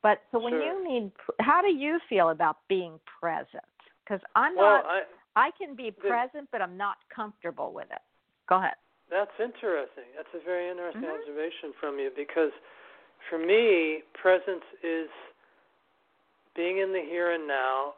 [0.03, 0.63] But so when Sure.
[0.63, 3.65] you mean, how do you feel about being present?
[4.05, 4.87] Because I'm Well, not.
[4.87, 5.05] I
[5.37, 8.03] I can be the- present, but I'm not comfortable with it.
[8.49, 8.75] Go ahead.
[9.09, 10.05] That's interesting.
[10.17, 11.15] That's a very interesting Mhm.
[11.21, 12.53] observation from you because
[13.29, 15.11] for me, presence is
[16.55, 17.95] being in the here and now,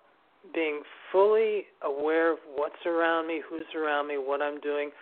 [0.53, 4.93] being fully aware of what's around me, who's around me, what I'm doing,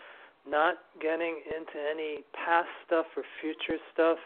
[0.47, 4.19] not getting into any past stuff or future stuff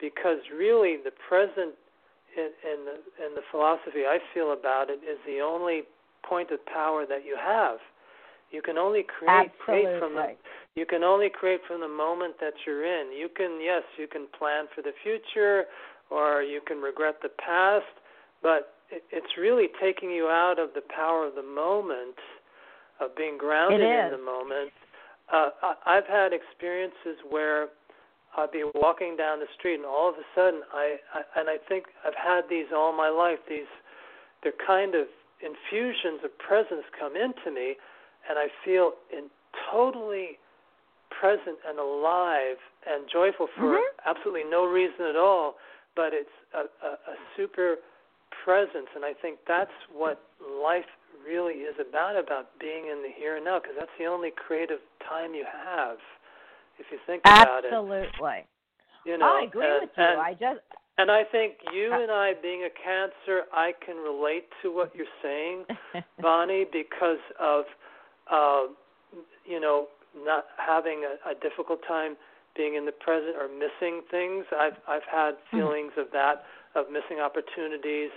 [0.00, 1.74] because really the present
[2.36, 5.82] in, in the in the philosophy I feel about it is the only
[6.22, 7.78] point of power that you have.
[8.50, 10.36] You can only create create from the
[10.78, 13.10] you can only create from the moment that you're in.
[13.10, 15.64] You can, yes, you can plan for the future
[16.08, 17.90] or you can regret the past,
[18.42, 22.14] but it, it's really taking you out of the power of the moment,
[23.00, 24.70] of being grounded in the moment.
[25.32, 27.68] Uh, I, I've had experiences where
[28.36, 31.56] I'd be walking down the street and all of a sudden I, I and I
[31.68, 33.38] think I've had these all my life.
[33.48, 33.70] These
[34.42, 35.06] they're kind of
[35.40, 37.74] infusions of presence come into me,
[38.28, 39.30] and I feel in
[39.70, 40.38] totally
[41.10, 43.82] present and alive and joyful for Mhm.
[44.04, 45.56] absolutely no reason at all,
[45.96, 47.78] but it's a, a, a super
[48.30, 50.86] presence, and I think that's what life
[51.26, 54.80] really is about about being in the here and now, because that's the only creative
[55.00, 55.98] time you have.
[56.78, 58.46] If you think about it, Absolutely.
[59.04, 60.04] you know, I agree and, with you.
[60.04, 60.60] and I just
[60.98, 64.94] and I think you Uh, and I, being a cancer, I can relate to what
[64.94, 65.64] you're saying,
[66.20, 67.64] Bonnie, because of,
[68.30, 68.62] uh,
[69.46, 69.86] you know,
[70.16, 72.16] not having a, a difficult time
[72.56, 74.44] being in the present or missing things.
[74.50, 75.58] I've I've had Hmm.
[75.58, 76.42] feelings of that,
[76.74, 78.10] of missing opportunities,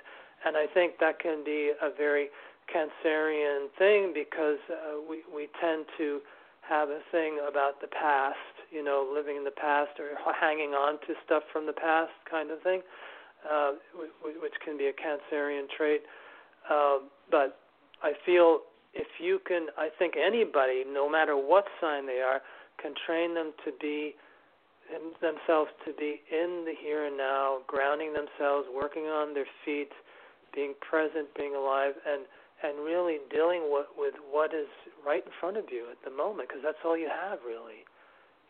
[0.45, 2.29] and I think that can be a very
[2.73, 6.21] cancerian thing because uh, we we tend to
[6.71, 8.39] have a thing about the past,
[8.71, 12.49] you know, living in the past or hanging on to stuff from the past, kind
[12.49, 12.81] of thing,
[13.43, 13.71] uh,
[14.23, 16.01] which can be a cancerian trait.
[16.71, 17.59] Uh, but
[18.01, 18.61] I feel
[18.93, 22.39] if you can, I think anybody, no matter what sign they are,
[22.81, 24.15] can train them to be
[25.21, 29.91] themselves to be in the here and now, grounding themselves, working on their feet,
[30.53, 32.23] being present, being alive, and
[32.63, 34.67] and really dealing with, with what is
[35.05, 37.85] right in front of you at the moment, because that's all you have, really.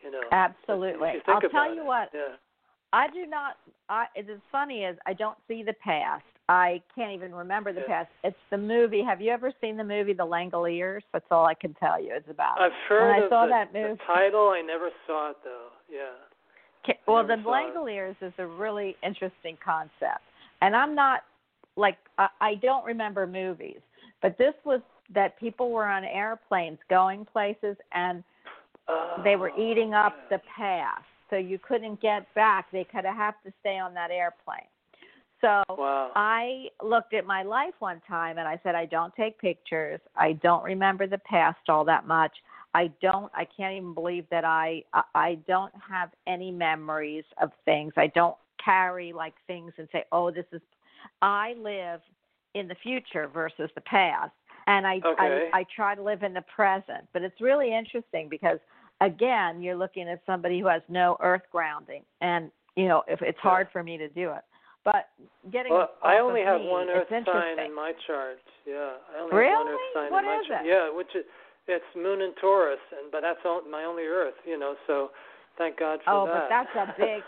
[0.03, 0.21] You know.
[0.31, 1.09] Absolutely.
[1.13, 1.85] You I'll tell you it.
[1.85, 2.09] what.
[2.13, 2.35] Yeah.
[2.93, 3.57] I do not.
[3.87, 4.05] I.
[4.15, 6.23] It's as funny as I don't see the past.
[6.49, 8.03] I can't even remember the Yeah.
[8.03, 8.09] past.
[8.23, 9.01] It's the movie.
[9.03, 11.01] Have you ever seen the movie The Langoliers?
[11.13, 12.13] That's all I can tell you.
[12.13, 12.59] It's about.
[12.59, 14.01] I've heard when I of saw the, that the movie.
[14.07, 14.49] title.
[14.49, 15.67] I never saw it though.
[15.89, 16.09] Yeah.
[16.85, 17.35] Ca- Well, the.
[17.35, 20.23] Langoliers is a really interesting concept,
[20.61, 21.21] and I'm not
[21.77, 23.79] like I, I don't remember movies,
[24.21, 24.81] but this was
[25.13, 28.23] that people were on airplanes going places and
[29.23, 32.67] they were Oh, eating up the past, so you couldn't get back.
[32.71, 34.67] They could have to stay on that airplane.
[35.41, 36.11] So Wow.
[36.15, 39.99] I looked at my life one time and I said, I don't take pictures.
[40.15, 42.31] I don't remember the past all that much.
[42.73, 43.31] I don't.
[43.35, 44.83] I can't even believe that I.
[44.93, 47.93] I- I don't have any memories of things.
[47.97, 50.61] I don't carry like things and say, "Oh, this is."
[51.21, 52.01] I live
[52.53, 54.31] in the future versus the past,
[54.67, 55.49] and I Okay.
[55.53, 57.07] I, I try to live in the present.
[57.13, 58.59] But it's really interesting because
[58.99, 63.39] again, you're looking at somebody who has no earth grounding, and you know, if it's
[63.39, 64.43] hard for me to do it.
[64.83, 65.09] But
[65.51, 68.39] getting Well, I only have me, one Earth sign in my chart.
[68.65, 69.93] Yeah, I only have one Earth Really?
[69.93, 70.65] sign What in my is chart.
[70.65, 70.69] it?
[70.69, 71.25] Yeah, which is
[71.67, 74.33] it's Moon and Taurus, and but that's all, my only Earth.
[74.45, 75.11] You know, so
[75.57, 76.31] thank God for Oh, that.
[76.31, 77.23] Oh, but that's a big.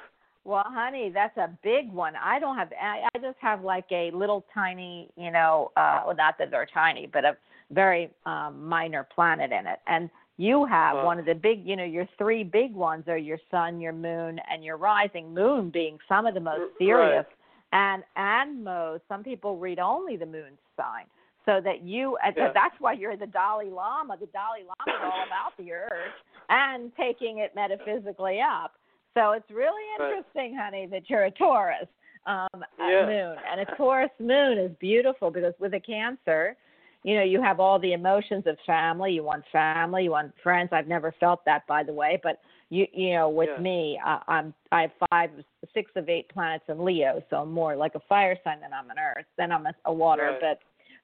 [0.45, 2.13] Well, honey, that's a big one.
[2.21, 2.69] I don't have.
[2.81, 6.67] I, I just have like a little tiny, you know, uh, well, not that they're
[6.73, 7.37] tiny, but a
[7.71, 9.79] very um, minor planet in it.
[9.87, 11.05] And you have Wow.
[11.05, 14.39] one of the big, you know, your three big ones are your sun, your moon,
[14.51, 15.33] and your rising.
[15.33, 17.25] Moon being some of the most serious,
[17.71, 19.03] and and most.
[19.07, 21.05] Some people read only the moon sign.
[21.45, 22.51] So that you, and Yeah.
[22.53, 24.15] that's why you're the Dalai Lama.
[24.17, 26.13] The Dalai Lama is all about the earth
[26.49, 28.75] and taking it metaphysically up.
[29.13, 30.17] So it's really Right.
[30.17, 31.87] interesting, honey, that you're a Taurus
[32.25, 32.47] um,
[32.79, 33.05] Yeah.
[33.05, 36.55] moon, and a Taurus moon is beautiful because with a Cancer,
[37.03, 39.11] you know, you have all the emotions of family.
[39.11, 40.69] You want family, you want friends.
[40.71, 42.39] I've never felt that, by the way, but
[42.69, 43.61] you, you know, with Yeah.
[43.61, 45.29] me, uh, I'm I have five,
[45.73, 48.89] six of eight planets in Leo, so I'm more like a fire sign than I'm
[48.89, 49.25] an Earth.
[49.37, 50.39] Then I'm a, a water, Right.
[50.39, 50.59] but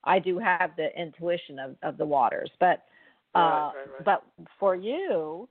[0.05, 2.84] I do have the intuition of of the waters, but.
[3.36, 4.05] Uh, Right, right, right.
[4.05, 4.24] But
[4.60, 5.47] for you,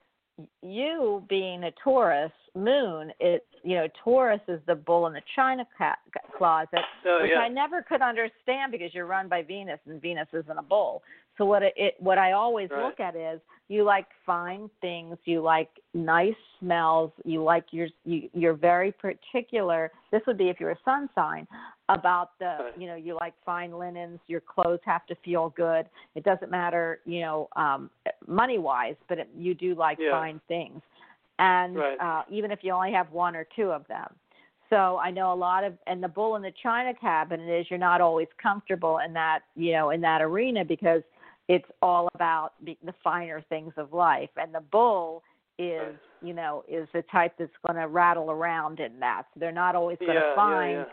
[0.63, 5.67] you being a Taurus moon, it you know Taurus is the bull in the china
[5.77, 5.97] ca-
[6.37, 7.41] closet, Oh, which yeah.
[7.41, 11.03] I never could understand because you're run by Venus and Venus isn't a bull.
[11.37, 12.85] So what it, it what I always Right.
[12.85, 18.29] look at is you like fine things, you like nice smells, you like your you,
[18.33, 19.91] you're very particular.
[20.11, 21.47] This would be if you're a sun sign
[21.89, 25.87] about the you know you like fine linens, your clothes have to feel good.
[26.15, 27.91] It doesn't matter you know um
[28.27, 30.11] money wise, but it, you do like Yeah.
[30.11, 30.83] fine things,
[31.39, 32.01] and Right.
[32.01, 34.15] uh, even if you only have one or two of them.
[34.71, 37.79] So I know a lot of, and the bull in the china cabinet is you're
[37.79, 41.03] not always comfortable in that, you know, in that arena because
[41.49, 45.23] it's all about the, the finer things of life, and the bull
[45.59, 49.23] is, you know, is the type that's going to rattle around in that.
[49.33, 50.85] So they're not always going to yeah, find yeah.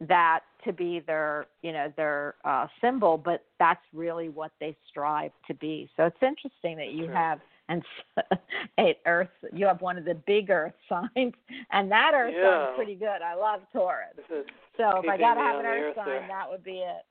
[0.00, 5.30] That to be their, you know, their uh, symbol, but that's really what they strive
[5.46, 5.88] to be.
[5.96, 7.14] So it's interesting that you Sure.
[7.14, 7.82] have and
[8.78, 9.28] eight Earth.
[9.52, 11.32] You have one of the big Earth signs,
[11.70, 12.66] and that Earth Yeah.
[12.66, 13.22] sign's pretty good.
[13.22, 14.14] I love Taurus.
[14.76, 16.26] So if I got to have an Earth earth sign, there.
[16.28, 17.04] that would be it.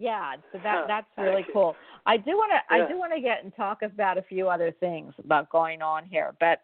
[0.00, 1.74] Yeah, so that that's really cool.
[2.06, 2.84] I do want to Yeah.
[2.84, 6.04] I do want to get and talk about a few other things about going on
[6.06, 6.62] here, but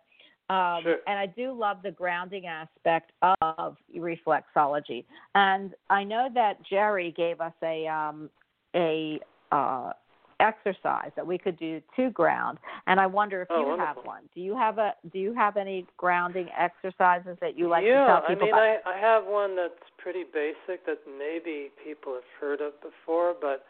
[0.51, 0.99] um, Sure.
[1.07, 5.05] and I do love the grounding aspect of reflexology.
[5.35, 8.29] And I know that Jerry gave us a um,
[8.77, 9.21] a
[9.53, 9.93] uh,
[10.41, 14.03] exercise that we could do to ground, and I wonder if Oh, you wonderful.
[14.03, 14.23] have one.
[14.35, 18.07] Do you have a Do you have any grounding exercises that you like yeah, to
[18.07, 18.87] tell people Yeah, I mean, about?
[18.87, 23.65] I I have one that's pretty basic that maybe people have heard of before, but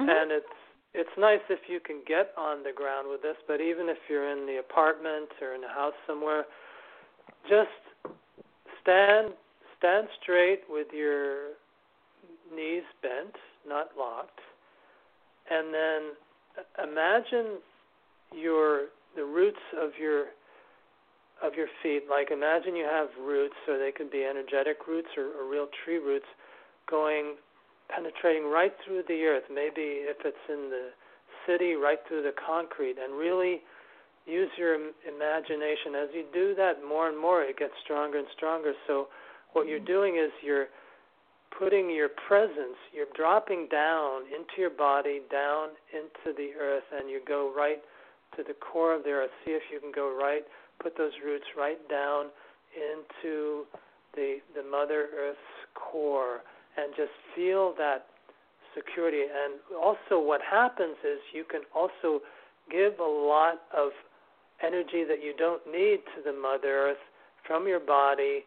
[0.00, 0.10] Mhm.
[0.10, 0.46] and it's
[0.94, 3.36] it's nice if you can get on the ground with this.
[3.46, 6.44] But even if you're in the apartment or in a house somewhere,
[7.48, 7.70] just
[8.82, 9.34] stand
[9.78, 11.54] stand straight with your
[12.54, 13.34] knees bent,
[13.66, 14.40] not locked,
[15.50, 16.02] and then
[16.82, 17.58] imagine
[18.34, 18.86] your
[19.16, 20.26] the roots of your
[21.42, 22.02] of your feet.
[22.10, 25.98] Like imagine you have roots, or they could be energetic roots or, or real tree
[25.98, 26.26] roots,
[26.88, 27.36] going
[27.94, 29.44] penetrating right through the earth.
[29.50, 30.90] Maybe if it's in the
[31.46, 33.60] city, right through the concrete, and really
[34.26, 34.74] use your
[35.08, 35.94] imagination.
[35.96, 38.72] As you do that more and more, it gets stronger and stronger.
[38.86, 39.08] So
[39.52, 40.66] what you're doing is you're
[41.58, 47.20] putting your presence, you're dropping down into your body, down into the earth, and you
[47.26, 47.82] go right
[48.36, 49.30] to the core of the earth.
[49.44, 50.42] See if you can go right,
[50.80, 52.26] put those roots right down
[52.76, 53.64] into
[54.14, 55.38] the the Mother Earth's
[55.74, 56.40] core,
[56.80, 58.06] and just feel that
[58.74, 59.22] security.
[59.22, 62.20] And also, what happens is you can also
[62.70, 63.90] give a lot of
[64.64, 67.04] energy that you don't need to the Mother Earth
[67.46, 68.44] from your body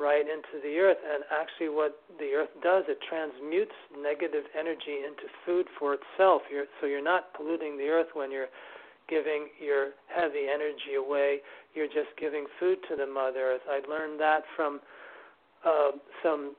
[0.00, 0.98] right into the earth.
[1.02, 6.42] And actually, what the earth does, it transmutes negative energy into food for itself.
[6.50, 8.50] You're, so you're not polluting the earth when you're
[9.08, 11.38] giving your heavy energy away.
[11.74, 13.66] You're just giving food to the Mother Earth.
[13.68, 14.80] I learned that from
[15.64, 16.54] uh, some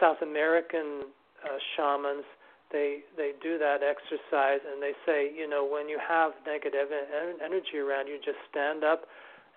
[0.00, 1.10] South American
[1.44, 2.24] uh, shamans.
[2.72, 7.38] They they do that exercise, and they say, you know, when you have negative en-
[7.44, 9.06] energy around you, just stand up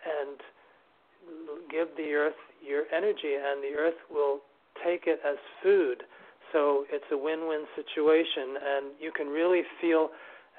[0.06, 0.38] and
[1.72, 4.40] give the earth your energy, and the earth will
[4.84, 6.04] take it as food.
[6.54, 10.10] So it's a win-win situation, and you can really feel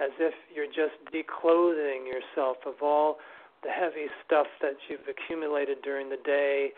[0.02, 3.18] as if you're just declothing yourself of all
[3.62, 6.70] the heavy stuff that you've accumulated during the day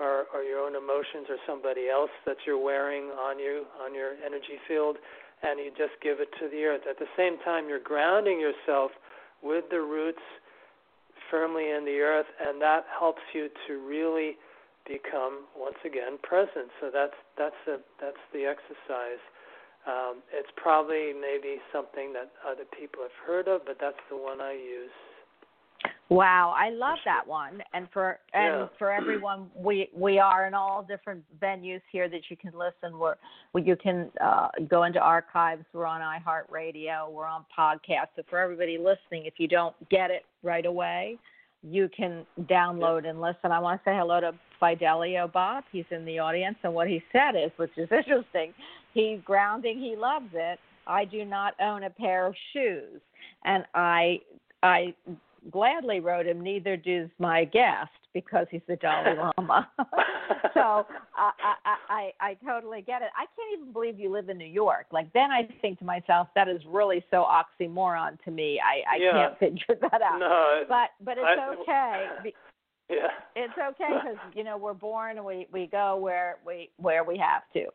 [0.00, 4.16] or, or your own emotions or somebody else that you're wearing on you on your
[4.24, 4.96] energy field
[5.42, 6.82] and you just give it to the earth.
[6.88, 8.90] At the same time you're grounding yourself
[9.42, 10.24] with the roots
[11.30, 14.36] firmly in the earth and that helps you to really
[14.88, 16.72] become once again present.
[16.80, 19.20] So that's that's a that's the exercise.
[19.86, 24.38] Um, it's probably maybe something that other people have heard of but that's the one
[24.42, 24.92] i use
[26.08, 27.62] Wow, I love that one.
[27.72, 28.66] And for and Yeah.
[28.78, 32.98] for everyone, we we are in all different venues here that you can listen.
[32.98, 33.16] Where,
[33.54, 35.64] you can uh, go into archives.
[35.72, 37.10] We're on iHeartRadio.
[37.12, 38.08] We're on podcasts.
[38.16, 41.16] So for everybody listening, if you don't get it right away,
[41.62, 43.52] you can download and listen.
[43.52, 45.62] I want to say hello to Fidelio Bob.
[45.70, 48.52] He's in the audience, and what he said is, which is interesting.
[48.94, 49.78] He's grounding.
[49.78, 50.58] He loves it.
[50.88, 53.00] I do not own a pair of shoes,
[53.44, 54.20] and I
[54.62, 54.94] I
[55.50, 59.68] gladly wrote him, neither does my guest because he's the Dalai Lama.
[60.54, 60.86] so
[61.16, 61.30] I,
[61.64, 63.08] I, I, I totally get it.
[63.16, 64.86] I can't even believe you live in New York.
[64.90, 68.60] Like then I think to myself, that is really so oxymoron to me.
[68.60, 69.12] I, I Yeah.
[69.12, 70.18] can't figure that out.
[70.18, 72.06] no But but it's I- okay.
[72.90, 77.04] yeah It's okay because you know we're born and we we go where we where
[77.04, 77.66] we have to.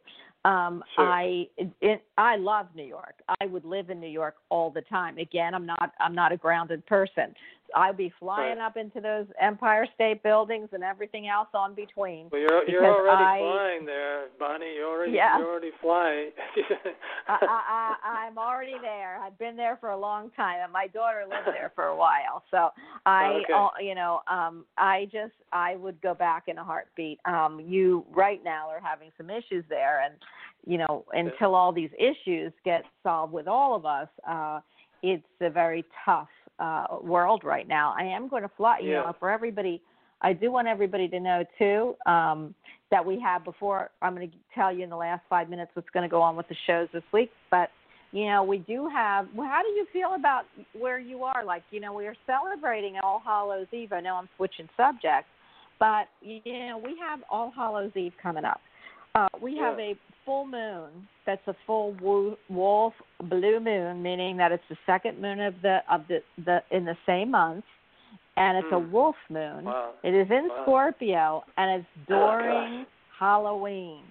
[0.45, 1.05] Um, Sure.
[1.05, 3.15] I it, I love New York.
[3.41, 5.17] I would live in New York all the time.
[5.17, 7.33] Again, I'm not I'm not a grounded person.
[7.76, 8.66] I'd be flying Right.
[8.66, 12.30] up into those Empire State buildings and everything else on between.
[12.32, 14.76] Well, you're you're already I- flying there, Bonnie.
[14.76, 15.38] You already Yeah.
[15.39, 16.32] you're already flying.
[17.28, 19.18] I, I, I, I'm already there.
[19.22, 22.43] I've been there for a long time, and my daughter lived there for a while.
[22.51, 22.70] So
[23.05, 23.53] I, Okay.
[23.53, 27.20] uh, you know, um, I just I would go back in a heartbeat.
[27.26, 30.13] Um, you right now are having some issues there, and
[30.68, 34.59] you know, until all these issues get solved with all of us, uh,
[35.03, 36.28] it's a very tough
[36.59, 37.93] uh, world right now.
[37.97, 39.01] I am going to fly, you Yeah.
[39.03, 39.81] know, for everybody.
[40.21, 42.55] I do want everybody to know too um,
[42.89, 43.91] that we have before.
[44.01, 46.35] I'm going to tell you in the last five minutes what's going to go on
[46.35, 47.31] with the shows this week.
[47.51, 47.69] But
[48.11, 49.27] you know, we do have.
[49.35, 51.43] Well, how do you feel about where you are?
[51.43, 53.91] Like, you know, we are celebrating All Hallows Eve.
[53.91, 55.27] I know I'm switching subjects,
[55.79, 58.61] but you know, we have All Hallows Eve coming up.
[59.16, 59.95] Uh, we have a
[60.26, 60.89] full moon
[61.26, 62.93] that's a full wo- wolf
[63.24, 66.97] blue moon, meaning that it's the second moon of the of the the in the
[67.05, 67.63] same month,
[68.36, 68.91] and it's a Hmm.
[68.91, 69.63] wolf moon.
[69.66, 70.61] wow, It is in Wow.
[70.63, 72.86] Scorpio, and it's Oh, during
[73.18, 74.03] Halloween.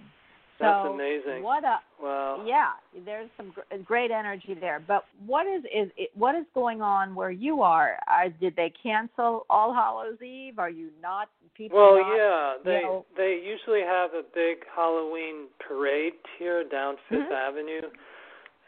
[0.57, 1.43] So That's amazing.
[1.43, 2.41] What a wow.
[2.47, 2.69] yeah,
[3.03, 4.81] there's some gr- great energy there.
[4.87, 7.97] But what is is it, what is going on where you are?
[8.07, 10.57] Uh, did they cancel All Hallows Eve?
[10.57, 11.27] Are you not
[11.57, 11.77] people?
[11.77, 17.27] Well, not, yeah, they know- they usually have a big Halloween parade here down 5th
[17.27, 17.47] Mhm.
[17.47, 17.81] Avenue,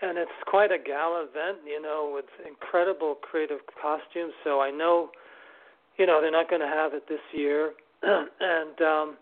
[0.02, 4.34] and it's quite a gala event, you know, with incredible creative costumes.
[4.44, 5.10] So I know,
[5.98, 7.74] you know, they're not going to have it this year,
[8.04, 9.18] and um,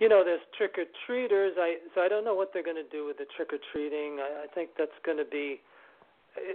[0.00, 1.54] you know, there's trick or treaters.
[1.60, 4.18] I so I don't know what they're going to do with the trick or treating.
[4.18, 5.60] I, I think that's going to be,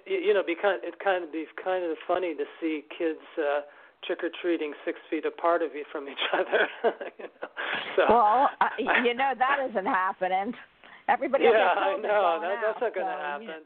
[0.06, 0.82] you know, be kind.
[0.84, 3.22] It kind of be kind of funny to see kids.
[3.38, 3.62] uh
[4.06, 6.70] trick or treating six feet apart of you from each other.
[7.18, 7.50] you know?
[7.98, 10.54] So Well, uh, you know that isn't happening.
[11.10, 13.62] Everybody yeah, I know that, that's not going to so, happen.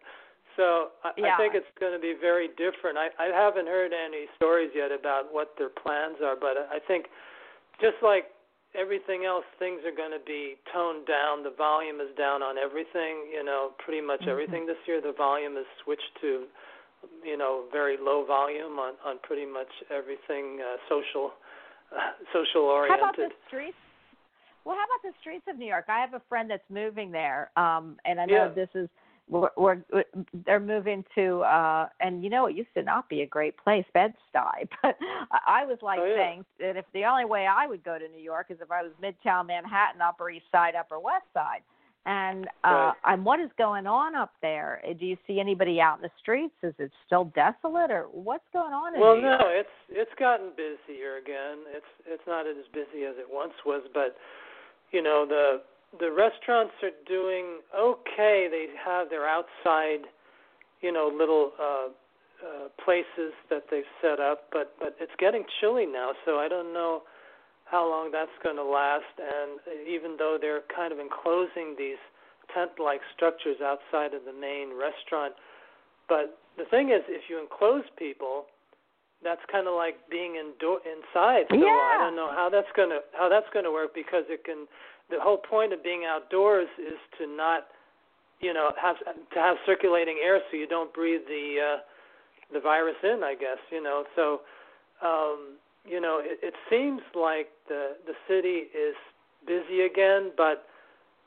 [0.55, 0.65] So
[1.03, 1.35] I, Yeah.
[1.35, 2.97] I think it's going to be very different.
[2.97, 7.07] I, I haven't heard any stories yet about what their plans are, but I think
[7.79, 8.31] just like
[8.75, 11.43] everything else, things are going to be toned down.
[11.43, 13.29] The volume is down on everything.
[13.33, 14.29] You know, pretty much Mhm.
[14.29, 15.01] everything this year.
[15.01, 16.47] The volume is switched to,
[17.23, 21.33] you know, very low volume on on pretty much everything uh, social,
[21.91, 23.31] uh, social How about oriented.
[23.31, 23.77] the streets?
[24.65, 25.85] Well, how about the streets of New York?
[25.87, 28.47] I have a friend that's moving there, um, and I know Yeah.
[28.49, 28.89] this is
[29.29, 29.83] we're, we're
[30.45, 33.85] they're moving to, uh, and you know it used to not be a great place,
[33.93, 34.97] Bed Stuy, but
[35.47, 36.15] I was like Oh, yeah.
[36.15, 38.81] saying that if the only way I would go to New York is if I
[38.81, 41.61] was Midtown Manhattan, Upper East Side, Upper West Side.
[42.05, 42.93] And uh Right.
[43.05, 44.81] and what is going on up there?
[44.99, 46.55] Do you see anybody out in the streets?
[46.63, 49.39] Is it still desolate, or what's going on in Well, New York?
[49.41, 51.57] no, it's it's gotten busier again.
[51.75, 54.15] It's it's not as busy as it once was, but
[54.91, 55.61] you know the
[55.97, 58.47] the restaurants are doing okay.
[58.49, 60.05] They have their outside,
[60.81, 61.87] you know, little uh,
[62.39, 66.73] uh, places that they've set up, but but it's getting chilly now, so I don't
[66.73, 67.03] know
[67.65, 69.13] how long that's going to last.
[69.17, 72.01] And even though they're kind of enclosing these
[72.53, 75.33] tent-like structures outside of the main restaurant,
[76.07, 78.45] but the thing is, if you enclose people,
[79.23, 81.45] that's kind of like being indoor inside.
[81.49, 84.67] So I don't know how that's gonna how that's gonna work because it can.
[85.09, 87.67] The whole point of being outdoors is to not
[88.41, 91.79] you know have to have circulating air so you don't breathe the uh,
[92.53, 93.21] the virus in.
[93.23, 94.41] I guess you know so.
[95.01, 98.95] Um, you know, it, it seems like the the city is
[99.47, 100.65] busy again, but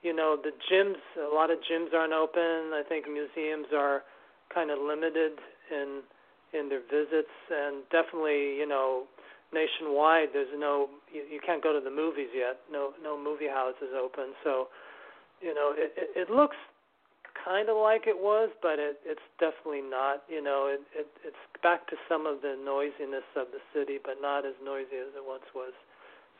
[0.02, 1.00] you know the gyms.
[1.18, 2.72] A lot of gyms aren't open.
[2.74, 4.02] I think museums are
[4.54, 5.32] kind of limited
[5.70, 6.02] in
[6.52, 9.04] in their visits, and definitely, you know,
[9.52, 12.60] nationwide, there's no you, you can't go to the movies yet.
[12.70, 14.32] No no movie houses open.
[14.44, 14.68] So,
[15.40, 16.56] you know, it it, it looks
[17.44, 20.24] kind of like it was, but it it's definitely not.
[20.28, 24.20] You know, it, it it's back to some of the noisiness of the city, but
[24.20, 25.72] not as noisy as it once was.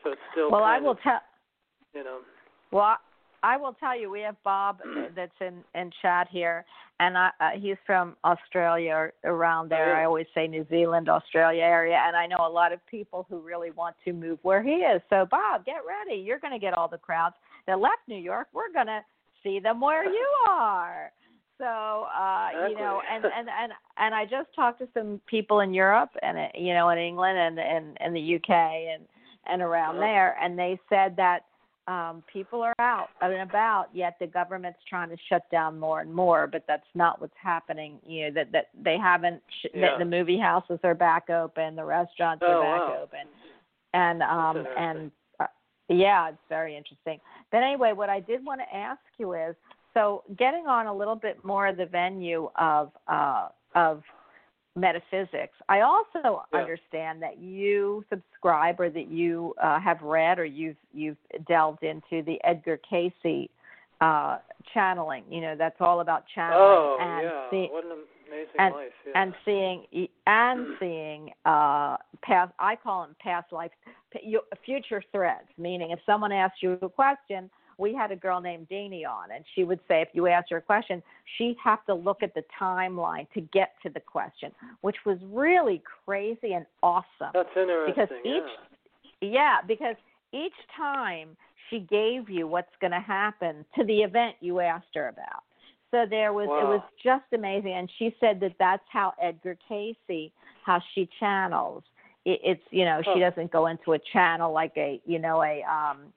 [0.03, 0.51] So it's still.
[0.51, 1.21] Well, I will tell.
[1.93, 2.19] You know.
[2.71, 2.97] Well,
[3.43, 4.79] I will tell you, we have Bob
[5.15, 6.65] that's in in chat here,
[6.99, 9.95] and I, uh, he's from Australia or around there.
[9.95, 9.99] Oh.
[9.99, 13.39] I always say New Zealand, Australia area, and I know a lot of people who
[13.39, 15.01] really want to move where he is.
[15.09, 16.19] So, Bob, get ready.
[16.19, 17.35] You're going to get all the crowds
[17.67, 18.47] that left New York.
[18.53, 19.01] We're going to
[19.43, 21.11] see them where you are.
[21.59, 25.73] So, uh, you know, and and and and I just talked to some people in
[25.73, 29.03] Europe and uh, you know in England and and and the UK and
[29.45, 31.43] and around there, and they said that
[31.87, 36.13] um, people are out and about, yet the government's trying to shut down more and
[36.13, 36.47] more.
[36.47, 37.99] But that's not what's happening.
[38.05, 39.41] You know that that they haven't.
[39.61, 39.81] Sh- Yeah.
[39.81, 43.01] that the movie houses are back open, the restaurants Oh, are back wow.
[43.03, 43.27] open,
[43.93, 45.47] and um and uh,
[45.89, 47.19] yeah, it's very interesting.
[47.51, 49.55] But anyway, what I did want to ask you is,
[49.93, 54.03] so getting on a little bit more of the venue of uh, of
[54.75, 55.53] metaphysics.
[55.69, 56.59] I also Yeah.
[56.59, 61.17] understand that you subscribe or that you uh, have read or you've you've
[61.47, 63.49] delved into the Edgar Cayce
[64.01, 64.39] uh,
[64.73, 65.23] channeling.
[65.29, 67.91] You know, that's all about channeling Oh and yeah, see- what an
[68.27, 68.91] amazing and- life.
[69.05, 69.21] Yeah.
[69.21, 73.71] and seeing and seeing uh past I call them past life
[74.65, 79.07] future threads meaning if someone asks you a question we had a girl named Deanie
[79.07, 81.01] on and she would say if you asked her a question
[81.37, 84.51] she'd have to look at the timeline to get to the question
[84.81, 87.31] which was really crazy and awesome.
[87.33, 87.93] That's interesting.
[87.95, 88.73] because each
[89.23, 89.57] yeah.
[89.67, 89.95] Because
[90.31, 91.29] each time
[91.69, 95.43] she gave you what's going to happen to the event you asked her about.
[95.91, 99.95] So there was it was just amazing and she said that that's how edgar cayce
[100.65, 101.83] how she channels.
[102.25, 105.61] It, it's you know she doesn't go into a channel like a you know a
[105.63, 106.11] um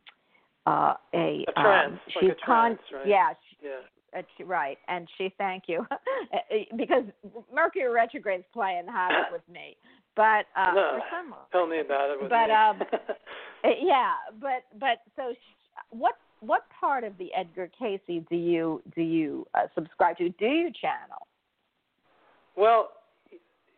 [0.67, 3.07] uh a, A trance, um like she's a trance, right?
[3.07, 4.19] yeah she, yeah.
[4.19, 5.87] uh, she- right and she thank you
[6.77, 7.05] because
[7.55, 9.77] mercury retrograde's playing havoc with me
[10.17, 10.99] but uh No.
[10.99, 12.21] for some Tell me about it.
[12.21, 12.55] With But, me.
[12.55, 12.81] um,
[13.65, 18.83] uh, Yeah, but but so sh- what what part of the Edgar Cayce do you
[18.95, 20.29] do you uh, subscribe to?
[20.31, 21.27] Do you channel?
[22.57, 22.91] Well,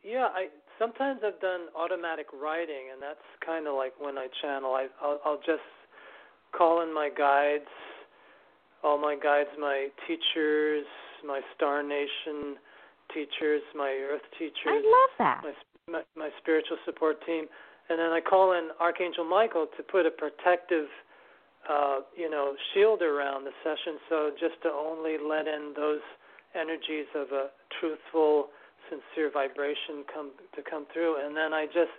[0.02, 0.46] yeah, I
[0.78, 4.72] sometimes I've done automatic writing, and that's kind of like when I channel.
[4.74, 5.66] I I'll, I'll just
[6.56, 7.68] call in my guides,
[8.82, 10.84] all my guides, my teachers,
[11.26, 12.56] my Star Nation
[13.12, 15.40] teachers, my Earth teachers, I love that.
[15.42, 15.52] my,
[15.92, 17.46] my my spiritual support team,
[17.88, 20.86] and then I call in Archangel Michael to put a protective,
[21.68, 23.98] uh, you know, shield around the session.
[24.08, 26.04] So just to only let in those
[26.54, 27.48] energies of a
[27.80, 28.48] truthful,
[28.88, 31.92] sincere vibration come to come through, and then I just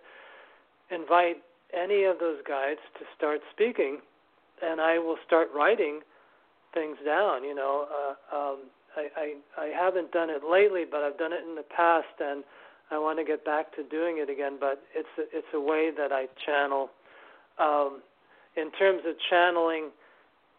[0.92, 1.38] invite
[1.74, 4.00] any of those guides to start speaking,
[4.64, 6.02] and I will start writing
[6.74, 7.44] things down.
[7.44, 8.58] You know, uh, um,
[8.96, 9.08] I,
[9.58, 12.44] I I haven't done it lately, but I've done it in the past, and
[12.92, 14.58] I want to get back to doing it again.
[14.60, 16.90] But it's a, it's a way that I channel.
[17.60, 18.02] Um,
[18.56, 19.90] in terms of channeling,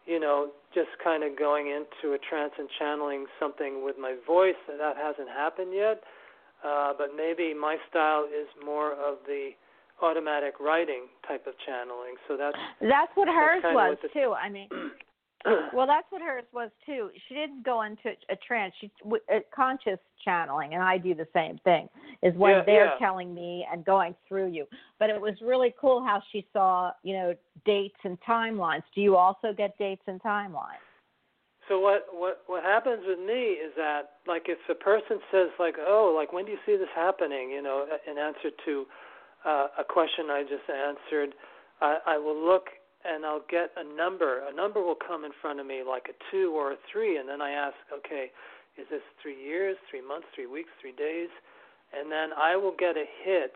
[0.05, 4.55] you know, just kind of going into a trance and channeling something with my voice,
[4.67, 6.01] that hasn't happened yet.
[6.65, 9.51] Uh, but maybe my style is more of the
[10.03, 12.15] automatic writing type of channeling.
[12.27, 14.33] So that's That's what hers kinda was what the- too.
[14.33, 14.69] I mean,
[15.73, 17.09] well, that's what hers was too.
[17.27, 18.73] She didn't go into a trance.
[18.79, 21.89] She w- uh, conscious channeling, and I do the same thing.
[22.21, 22.97] Is when Yeah, they're yeah.
[22.99, 24.67] telling me and going through you.
[24.99, 27.35] But it was really cool how she saw, you know,
[27.65, 28.83] dates and timelines.
[28.93, 30.83] Do you also get dates and timelines?
[31.67, 35.75] So what what what happens with me is that like if a person says like
[35.79, 38.85] oh like when do you see this happening you know in answer to
[39.45, 41.33] uh, a question I just answered.
[41.81, 42.67] I, I will look
[43.03, 44.41] and I'll get a number.
[44.47, 47.27] A number will come in front of me like a two or a three and
[47.27, 48.31] then I ask okay
[48.77, 51.29] is this three years three months three weeks three days?
[51.91, 53.53] And then I will get a hit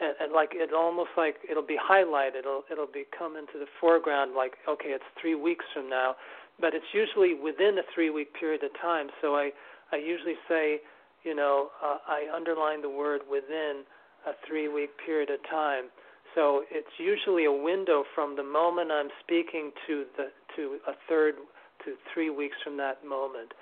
[0.00, 2.40] and, and like it almost like it'll be highlighted.
[2.40, 6.16] It'll it'll be come into the foreground like okay it's three weeks from now.
[6.60, 9.08] But it's usually within a three week period of time.
[9.20, 9.50] So I,
[9.90, 10.80] I usually say,
[11.24, 13.82] you know, uh, I underline the word within
[14.26, 15.84] a three week period of time.
[16.34, 21.34] So it's usually a window from the moment I'm speaking to the to a third
[21.84, 23.52] to three weeks from that moment.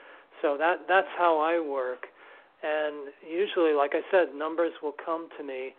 [0.42, 2.06] So that that's how I work,
[2.62, 5.74] and usually, like I said, numbers will come to me,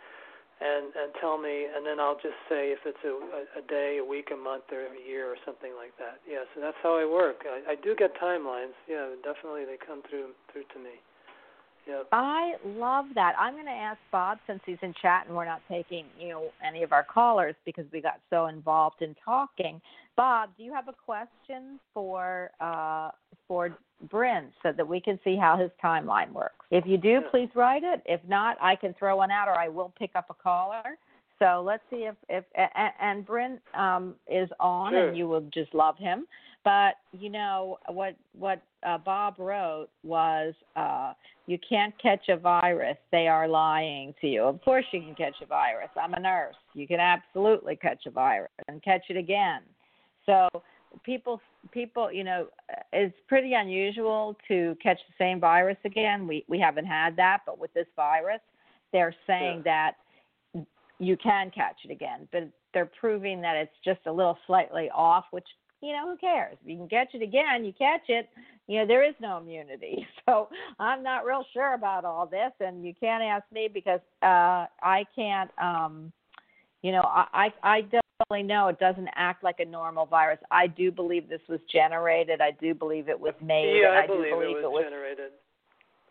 [0.60, 3.16] and and tell me, and then I'll just say if it's a,
[3.58, 6.22] a day, a week, a month, or a year, or something like that.
[6.30, 7.46] Yeah, so that's how I work.
[7.48, 8.76] I, I do get timelines.
[8.90, 11.02] Yeah, definitely they come through through to me.
[11.88, 12.08] Yep.
[12.12, 13.34] I love that.
[13.40, 16.52] I'm going to ask Bob since he's in chat and we're not taking, you know,
[16.66, 19.82] any of our callers because we got so involved in talking.
[20.16, 23.10] Bob, do you have a question for uh,
[23.48, 23.76] for
[24.10, 26.66] Bryn so that we can see how his timeline works?
[26.70, 27.30] If you do, Yeah.
[27.32, 28.02] please write it.
[28.06, 30.98] If not, I can throw one out or I will pick up a caller.
[31.42, 35.08] So let's see if if and, and Bryn um, is on Sure.
[35.08, 36.28] and you will just love him.
[36.64, 41.14] But you know what what uh, Bob wrote was uh,
[41.48, 42.98] you can't catch a virus.
[43.12, 44.44] They are lying to you.
[44.44, 45.90] Of course you can catch a virus.
[46.00, 46.56] I'm a nurse.
[46.76, 49.62] You can absolutely catch a virus and catch it again.
[50.28, 50.48] So
[51.04, 52.48] people people you know
[52.94, 56.28] it's pretty unusual to catch the same virus again.
[56.28, 58.42] We we haven't had that, but with this virus,
[58.92, 59.94] they're saying that
[61.02, 65.26] you can catch it again, but they're proving that it's just a little slightly off,
[65.32, 65.48] which
[65.82, 66.58] you know who cares?
[66.64, 68.30] If you can catch it again, you catch it.
[68.68, 70.48] You know there is no immunity, so
[70.80, 75.06] I'm not real sure about all this, and you can't ask me because uh, I
[75.16, 75.50] can't.
[75.60, 76.14] um
[76.84, 80.40] You know, I I I definitely know it doesn't act like a normal virus.
[80.52, 82.42] I do believe this was generated.
[82.42, 83.82] I do believe it was made.
[83.82, 85.32] yeah, I, I do believe, believe it was generated.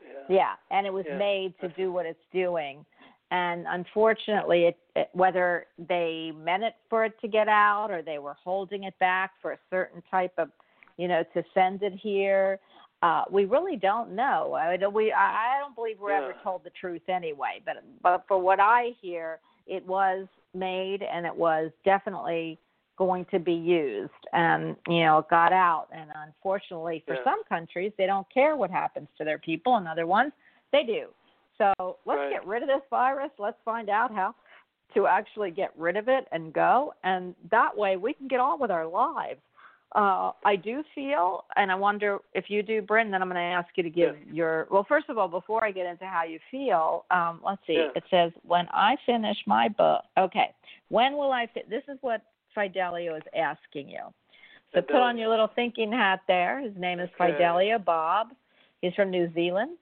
[0.03, 0.35] Yeah.
[0.37, 2.85] yeah, and it was Yeah, made to do what it's doing.
[3.31, 8.19] And unfortunately, it, it, whether they meant it for it to get out or they
[8.19, 10.49] were holding it back for a certain type of,
[10.97, 12.59] you know, to send it here,
[13.03, 14.55] uh, we really don't know.
[14.55, 17.63] I mean, we I don't believe we're ever told the truth anyway.
[17.65, 22.59] But but for what I hear, it was made and it was definitely
[22.99, 27.25] going to be used and you know it got out and unfortunately for Yeah.
[27.25, 30.33] some countries they don't care what happens to their people and other ones
[30.71, 31.09] they do
[31.61, 32.31] so let's Right.
[32.33, 34.35] get rid of this virus let's find out how
[34.95, 38.59] to actually get rid of it and go and that way we can get on
[38.59, 39.41] with our lives
[39.97, 43.11] uh, I do feel, and I wonder if you do, Bryn.
[43.11, 44.33] Then I'm going to ask you to give Yeah.
[44.33, 44.69] your.
[44.71, 47.75] Well, first of all, before I get into how you feel, um, let's see.
[47.75, 47.89] Yeah.
[47.97, 50.05] It says when I finish my book.
[50.17, 50.55] Okay,
[50.91, 51.49] when will I?
[51.49, 52.23] Fi- this is what
[52.55, 54.15] Fidelio is asking you.
[54.73, 56.61] So put on your little thinking hat there.
[56.61, 57.11] His name is.
[57.19, 58.29] Fidelio Bob.
[58.83, 59.77] He's from New Zealand.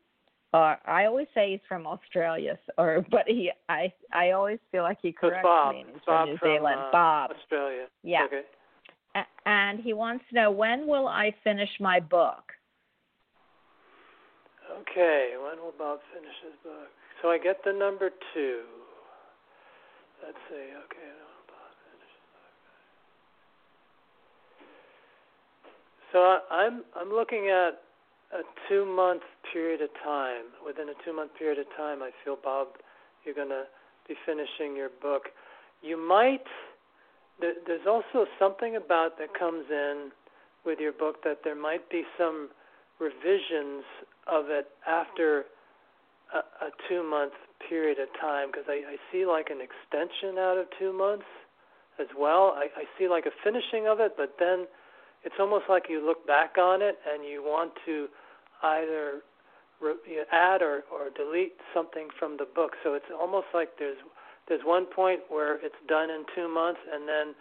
[0.55, 4.99] Or I always say he's from Australia, or but he I I always feel like
[5.03, 5.75] he corrects Bob.
[5.75, 5.85] me.
[5.93, 6.81] He's Bob from New from Zealand.
[6.81, 7.31] uh, Bob.
[7.33, 7.87] Australia.
[8.03, 8.25] Yeah.
[8.25, 8.43] Okay.
[9.15, 12.53] A- and he wants to know when will I finish my book?
[14.81, 16.89] Okay, when will Bob finish his book?
[17.23, 18.61] So I get the number two.
[20.25, 20.55] Let's see.
[20.55, 22.53] Okay, when will Bob finish his book?
[26.13, 27.81] So I, I'm I'm looking at
[28.33, 29.23] a two month
[29.53, 30.53] period of time.
[30.65, 32.69] Within a two month period of time, I feel Bob,
[33.25, 33.65] you're gonna
[34.07, 35.29] be finishing your book.
[35.83, 36.45] You might.
[37.41, 40.11] There, there's also something about that comes in
[40.67, 42.51] with your book that there might be some
[42.99, 43.85] revisions
[44.27, 45.45] of it after
[46.35, 47.33] a, a two month
[47.69, 51.27] period of time because I, I see like an extension out of two months
[52.01, 52.55] as well.
[52.57, 54.67] I, I see like a finishing of it, but then
[55.29, 58.09] it's almost like you look back on it and you want to
[58.63, 59.21] either
[59.77, 62.73] re- add or, or delete something from the book.
[62.83, 63.99] So it's almost like there's
[64.49, 67.35] there's one point where it's done in two months and then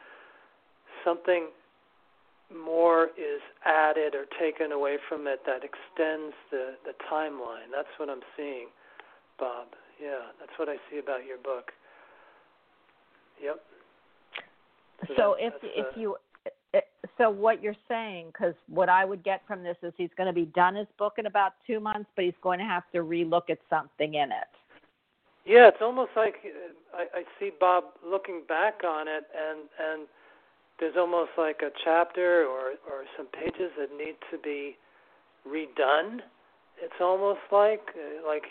[1.06, 1.48] something
[2.52, 7.72] more is added or taken away from it that extends the, the timeline.
[7.74, 8.68] That's what I'm seeing,
[9.40, 9.68] Bob.
[10.04, 11.72] Yeah, that's what I see about your book.
[13.42, 13.64] Yep.
[15.08, 16.18] So So that- if if uh, you
[17.18, 20.34] so what you're saying because what I would get from this is he's going to
[20.34, 23.50] be done his book in about two months, but he's going to have to relook
[23.50, 24.52] at something in it.
[25.46, 30.08] Yeah, it's almost like uh, I, I see Bob looking back on it, and and
[30.80, 34.76] there's almost like a chapter or or some pages that need to be
[35.48, 36.20] redone.
[36.82, 38.44] It's almost like uh, like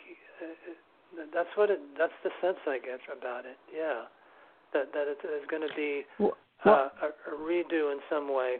[0.43, 3.59] uh, that's what it that's the sense I get about it.
[3.74, 4.09] Yeah,
[4.72, 6.05] that that it is going to be
[6.65, 8.57] Well, uh, a, a redo in some way.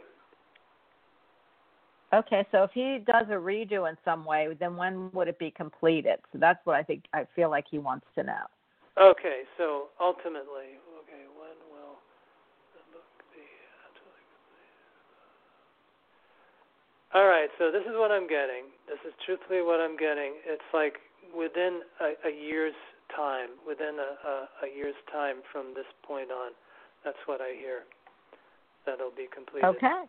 [2.13, 5.51] Okay, so if he does a redo in some way, then when would it be
[5.51, 6.19] completed?
[6.31, 8.47] So that's what I think I feel like he wants to know.
[8.97, 11.99] Okay, so ultimately, okay, when will
[12.73, 13.43] the book be
[13.83, 14.23] completed?
[17.13, 18.71] All right, so this is what I'm getting.
[18.87, 20.39] This is truthfully what I'm getting.
[20.47, 20.95] It's like
[21.35, 22.77] within a, a year's
[23.13, 24.33] time, within a, a,
[24.63, 26.51] a year's time from this point on.
[27.07, 27.83] That's what I hear.
[28.85, 29.65] That'll be completed.
[29.65, 30.03] Okay.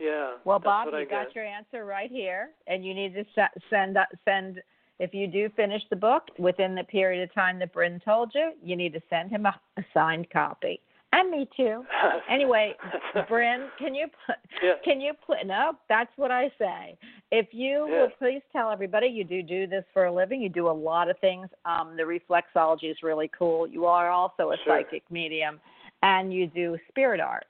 [0.00, 0.36] Yeah.
[0.46, 1.36] Well, Bob, you got get.
[1.36, 4.62] your answer right here, and you need to se- send send
[4.98, 8.52] if you do finish the book within the period of time that Bryn told you,
[8.62, 10.80] you need to send him a, a signed copy,
[11.12, 11.84] and me too.
[12.30, 12.72] Anyway,
[13.28, 14.72] Bryn, can you put yeah.
[14.82, 15.72] can you put no?
[15.90, 16.96] That's what I say.
[17.32, 18.00] If you Yeah.
[18.02, 20.40] will please tell everybody you do do this for a living.
[20.40, 21.48] You do a lot of things.
[21.66, 23.66] Um, the reflexology is really cool.
[23.66, 24.78] You are also a Sure.
[24.82, 25.60] psychic medium,
[26.04, 27.46] and you do spirit art.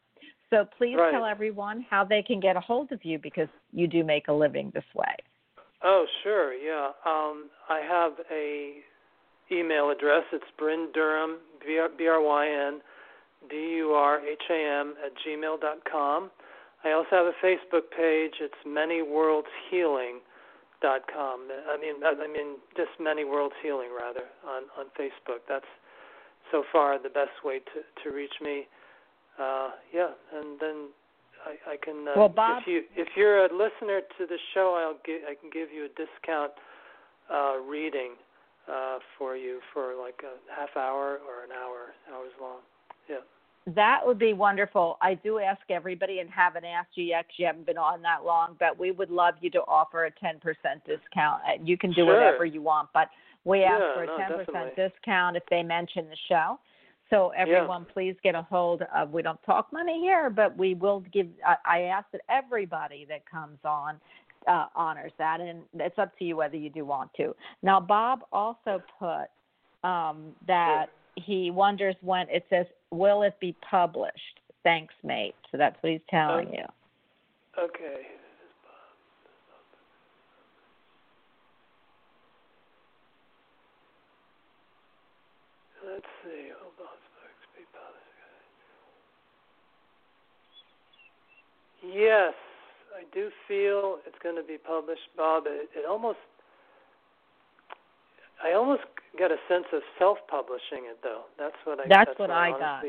[0.48, 1.10] So please Right.
[1.10, 4.32] tell everyone how they can get a hold of you because you do make a
[4.32, 5.16] living this way.
[5.82, 6.54] Oh, sure.
[6.54, 6.92] Yeah.
[7.04, 8.82] Um, I have a
[9.50, 10.24] email address.
[10.32, 12.80] It's Bryn Durham, B R B R Y N
[13.50, 16.30] D U R H A M at gmail dot com.
[16.84, 18.34] I also have a Facebook page.
[18.40, 20.20] It's Many Worlds Healing
[20.80, 21.50] dot com.
[21.68, 25.40] I mean, I I mean, just Many Worlds Healing rather on on Facebook.
[25.48, 25.66] That's
[26.50, 28.66] so far the best way to to reach me.
[29.38, 30.88] Uh, yeah, and then
[31.44, 32.06] I, I can.
[32.08, 35.34] Uh, Well, Bob- if you if you're a listener to the show, I'll give I
[35.34, 36.52] can give you a discount
[37.32, 38.12] uh, reading
[38.70, 42.60] uh, for you for like a half hour or an hour, hours long.
[43.08, 43.16] Yeah.
[43.74, 44.98] That would be wonderful.
[45.00, 48.22] I do ask everybody and haven't asked you yet because you haven't been on that
[48.22, 50.36] long, but we would love you to offer a 10%
[50.86, 51.42] discount.
[51.48, 52.12] Uh, You can do Sure.
[52.14, 53.08] whatever you want, but
[53.44, 56.58] we ask Yeah, for a no, 10% discount if they mention the show.
[57.10, 59.10] So everyone, please get a hold of.
[59.10, 61.28] We don't talk money here, but we will give.
[61.46, 64.00] I, I ask that everybody that comes on
[64.48, 67.34] uh, honors that, and it's up to you whether you do want to.
[67.62, 69.28] Now, Bob also put
[69.88, 70.86] um, that
[71.16, 75.34] he wonders when it says, "Will it be published?" Thanks, mate.
[75.52, 76.52] So that's what he's telling Oh.
[76.52, 77.64] you.
[77.64, 78.06] Okay.
[85.84, 86.48] Let's see.
[86.58, 86.96] Hold on.
[87.12, 88.04] Sparks, be published.
[91.92, 92.34] Yes,
[92.96, 95.44] I do feel it's going to be published, Bob.
[95.46, 96.18] It, it almost,
[98.42, 98.82] I almost
[99.18, 101.22] got a sense of self-publishing it, though.
[101.38, 101.84] That's what I.
[101.88, 102.84] That's what I got.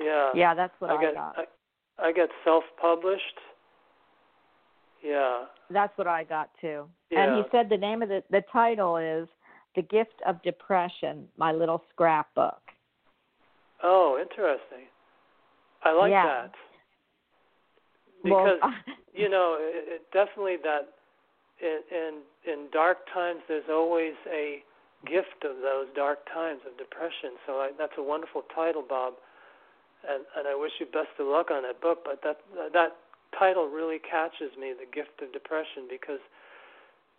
[0.00, 0.30] Yeah.
[0.34, 1.36] Yeah, that's what I, get, got.
[1.36, 3.22] I, I get self-published.
[5.04, 5.44] Yeah.
[5.70, 6.88] That's what I got too.
[7.10, 9.28] And he said the name of the the title is
[9.76, 12.60] "The Gift of Depression: My Little Scrapbook."
[13.82, 14.86] Oh, interesting.
[15.84, 16.24] I like Yeah.
[16.26, 16.54] that
[18.22, 18.74] because well,
[19.14, 20.94] you know it, it definitely that
[21.60, 22.12] in, in
[22.46, 24.62] in dark times there's always a
[25.06, 27.38] gift of those dark times of depression.
[27.46, 29.14] So I, that's a wonderful title, Bob,
[30.08, 32.02] and and I wish you best of luck on that book.
[32.04, 32.38] But that
[32.72, 32.96] that
[33.38, 36.22] title really catches me, the gift of depression, because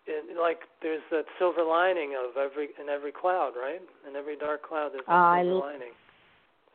[0.08, 3.82] it, like there's that silver lining of every in every cloud, right?
[4.08, 5.96] In every dark cloud, there's a I silver l- lining.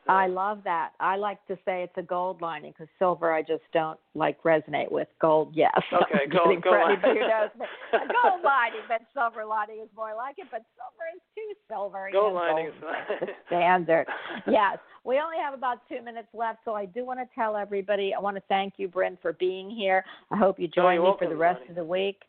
[0.09, 0.91] I love that.
[1.01, 4.91] I like to say it's a gold lining because silver I just don't like resonate
[4.93, 5.09] with.
[5.21, 5.73] Gold, yes.
[5.93, 6.99] Okay, gold- gold lining.
[7.05, 7.67] anybody who knows me.
[7.95, 10.47] A gold lining, but silver lining is more like it.
[10.51, 12.11] But silver is too silver.
[12.13, 14.07] Gold lining is the standard.
[14.51, 14.79] yes.
[15.05, 18.15] We only have about two minutes left, so I do want to tell everybody.
[18.15, 20.03] I want to thank you, Bryn, for being here.
[20.31, 22.23] I hope you Oh, join you're me for the rest of the week.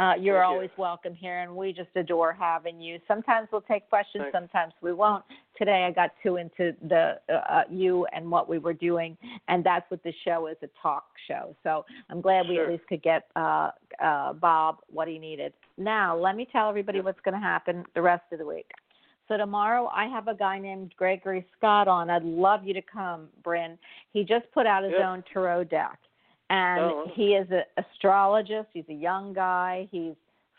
[0.00, 0.54] Uh, you're Thank you.
[0.54, 3.00] always welcome here, and we just adore having you.
[3.08, 4.36] Sometimes we'll take questions, Thanks.
[4.36, 5.24] sometimes we won't.
[5.56, 9.16] Today, I got too into the uh, uh, you and what we were doing,
[9.48, 11.56] and that's what the show is a talk show.
[11.64, 13.70] So I'm glad we at least could get uh,
[14.00, 15.52] uh, Bob what he needed.
[15.78, 18.70] Now, let me tell everybody what's going to happen the rest of the week.
[19.26, 22.08] So tomorrow I have a guy named Gregory Scott on.
[22.08, 23.76] I'd love you to come, Bryn.
[24.12, 25.10] He just put out his Yeah.
[25.10, 25.98] own tarot deck,
[26.50, 28.68] and Oh, he is an astrologist.
[28.72, 29.88] He's a young guy.
[29.90, 30.14] He's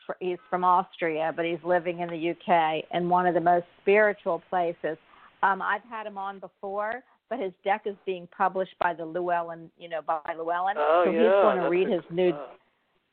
[0.06, 3.66] fr- he's from Austria, but he's living in the UK in one of the most
[3.82, 4.98] spiritual places.
[5.42, 9.72] Um, I've had him on before, but his deck is being published by the Llewellyn,
[9.78, 10.76] you know, by Llewellyn.
[10.78, 11.20] Oh so yeah.
[11.20, 12.48] he's going to read his new oh,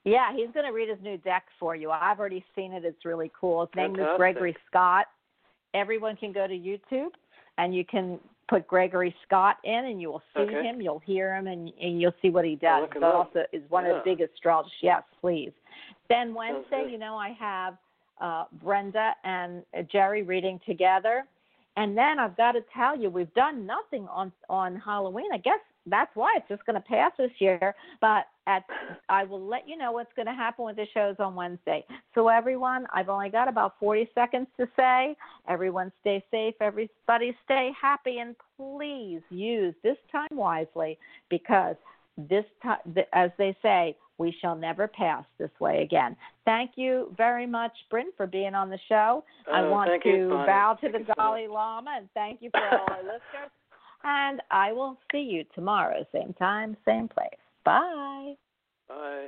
[0.05, 1.91] yeah, he's going to read his new deck for you.
[1.91, 2.85] I've already seen it.
[2.85, 3.63] It's really cool.
[3.67, 5.07] His name is Gregory Scott.
[5.75, 7.11] Everyone can go to YouTube
[7.59, 10.63] and you can put Gregory Scott in and you will see Okay.
[10.63, 12.85] him, you'll hear him, and, and you'll see what he does.
[12.85, 13.15] him But up.
[13.15, 14.73] also is one of the big astrologers.
[14.83, 15.53] Yes, please.
[16.09, 17.77] Then Wednesday, you know, I have
[18.21, 21.25] uh, Brenda and uh, Jerry reading together.
[21.77, 25.31] And then I've got to tell you, we've done nothing on on Halloween.
[25.33, 27.75] I guess that's why it's just going to pass this year.
[28.01, 28.65] But at
[29.09, 31.85] I will let you know what's going to happen with the shows on Wednesday.
[32.15, 35.17] So everyone, I've only got about 40 seconds to say.
[35.49, 36.55] Everyone stay safe.
[36.61, 40.99] Everybody stay happy, and please use this time wisely
[41.31, 41.77] because
[42.17, 42.79] this time,
[43.13, 46.17] as they say, we shall never pass this way again.
[46.47, 49.23] Thank you very much, Bryn, for being on the show.
[49.53, 51.15] I Oh, want to you, bow to Thank the you so.
[51.17, 53.51] Dalai Lama and thank you for all our listeners.
[54.05, 57.29] And I will see you tomorrow, same time, same place.
[57.65, 58.35] Bye.
[58.89, 59.27] Bye.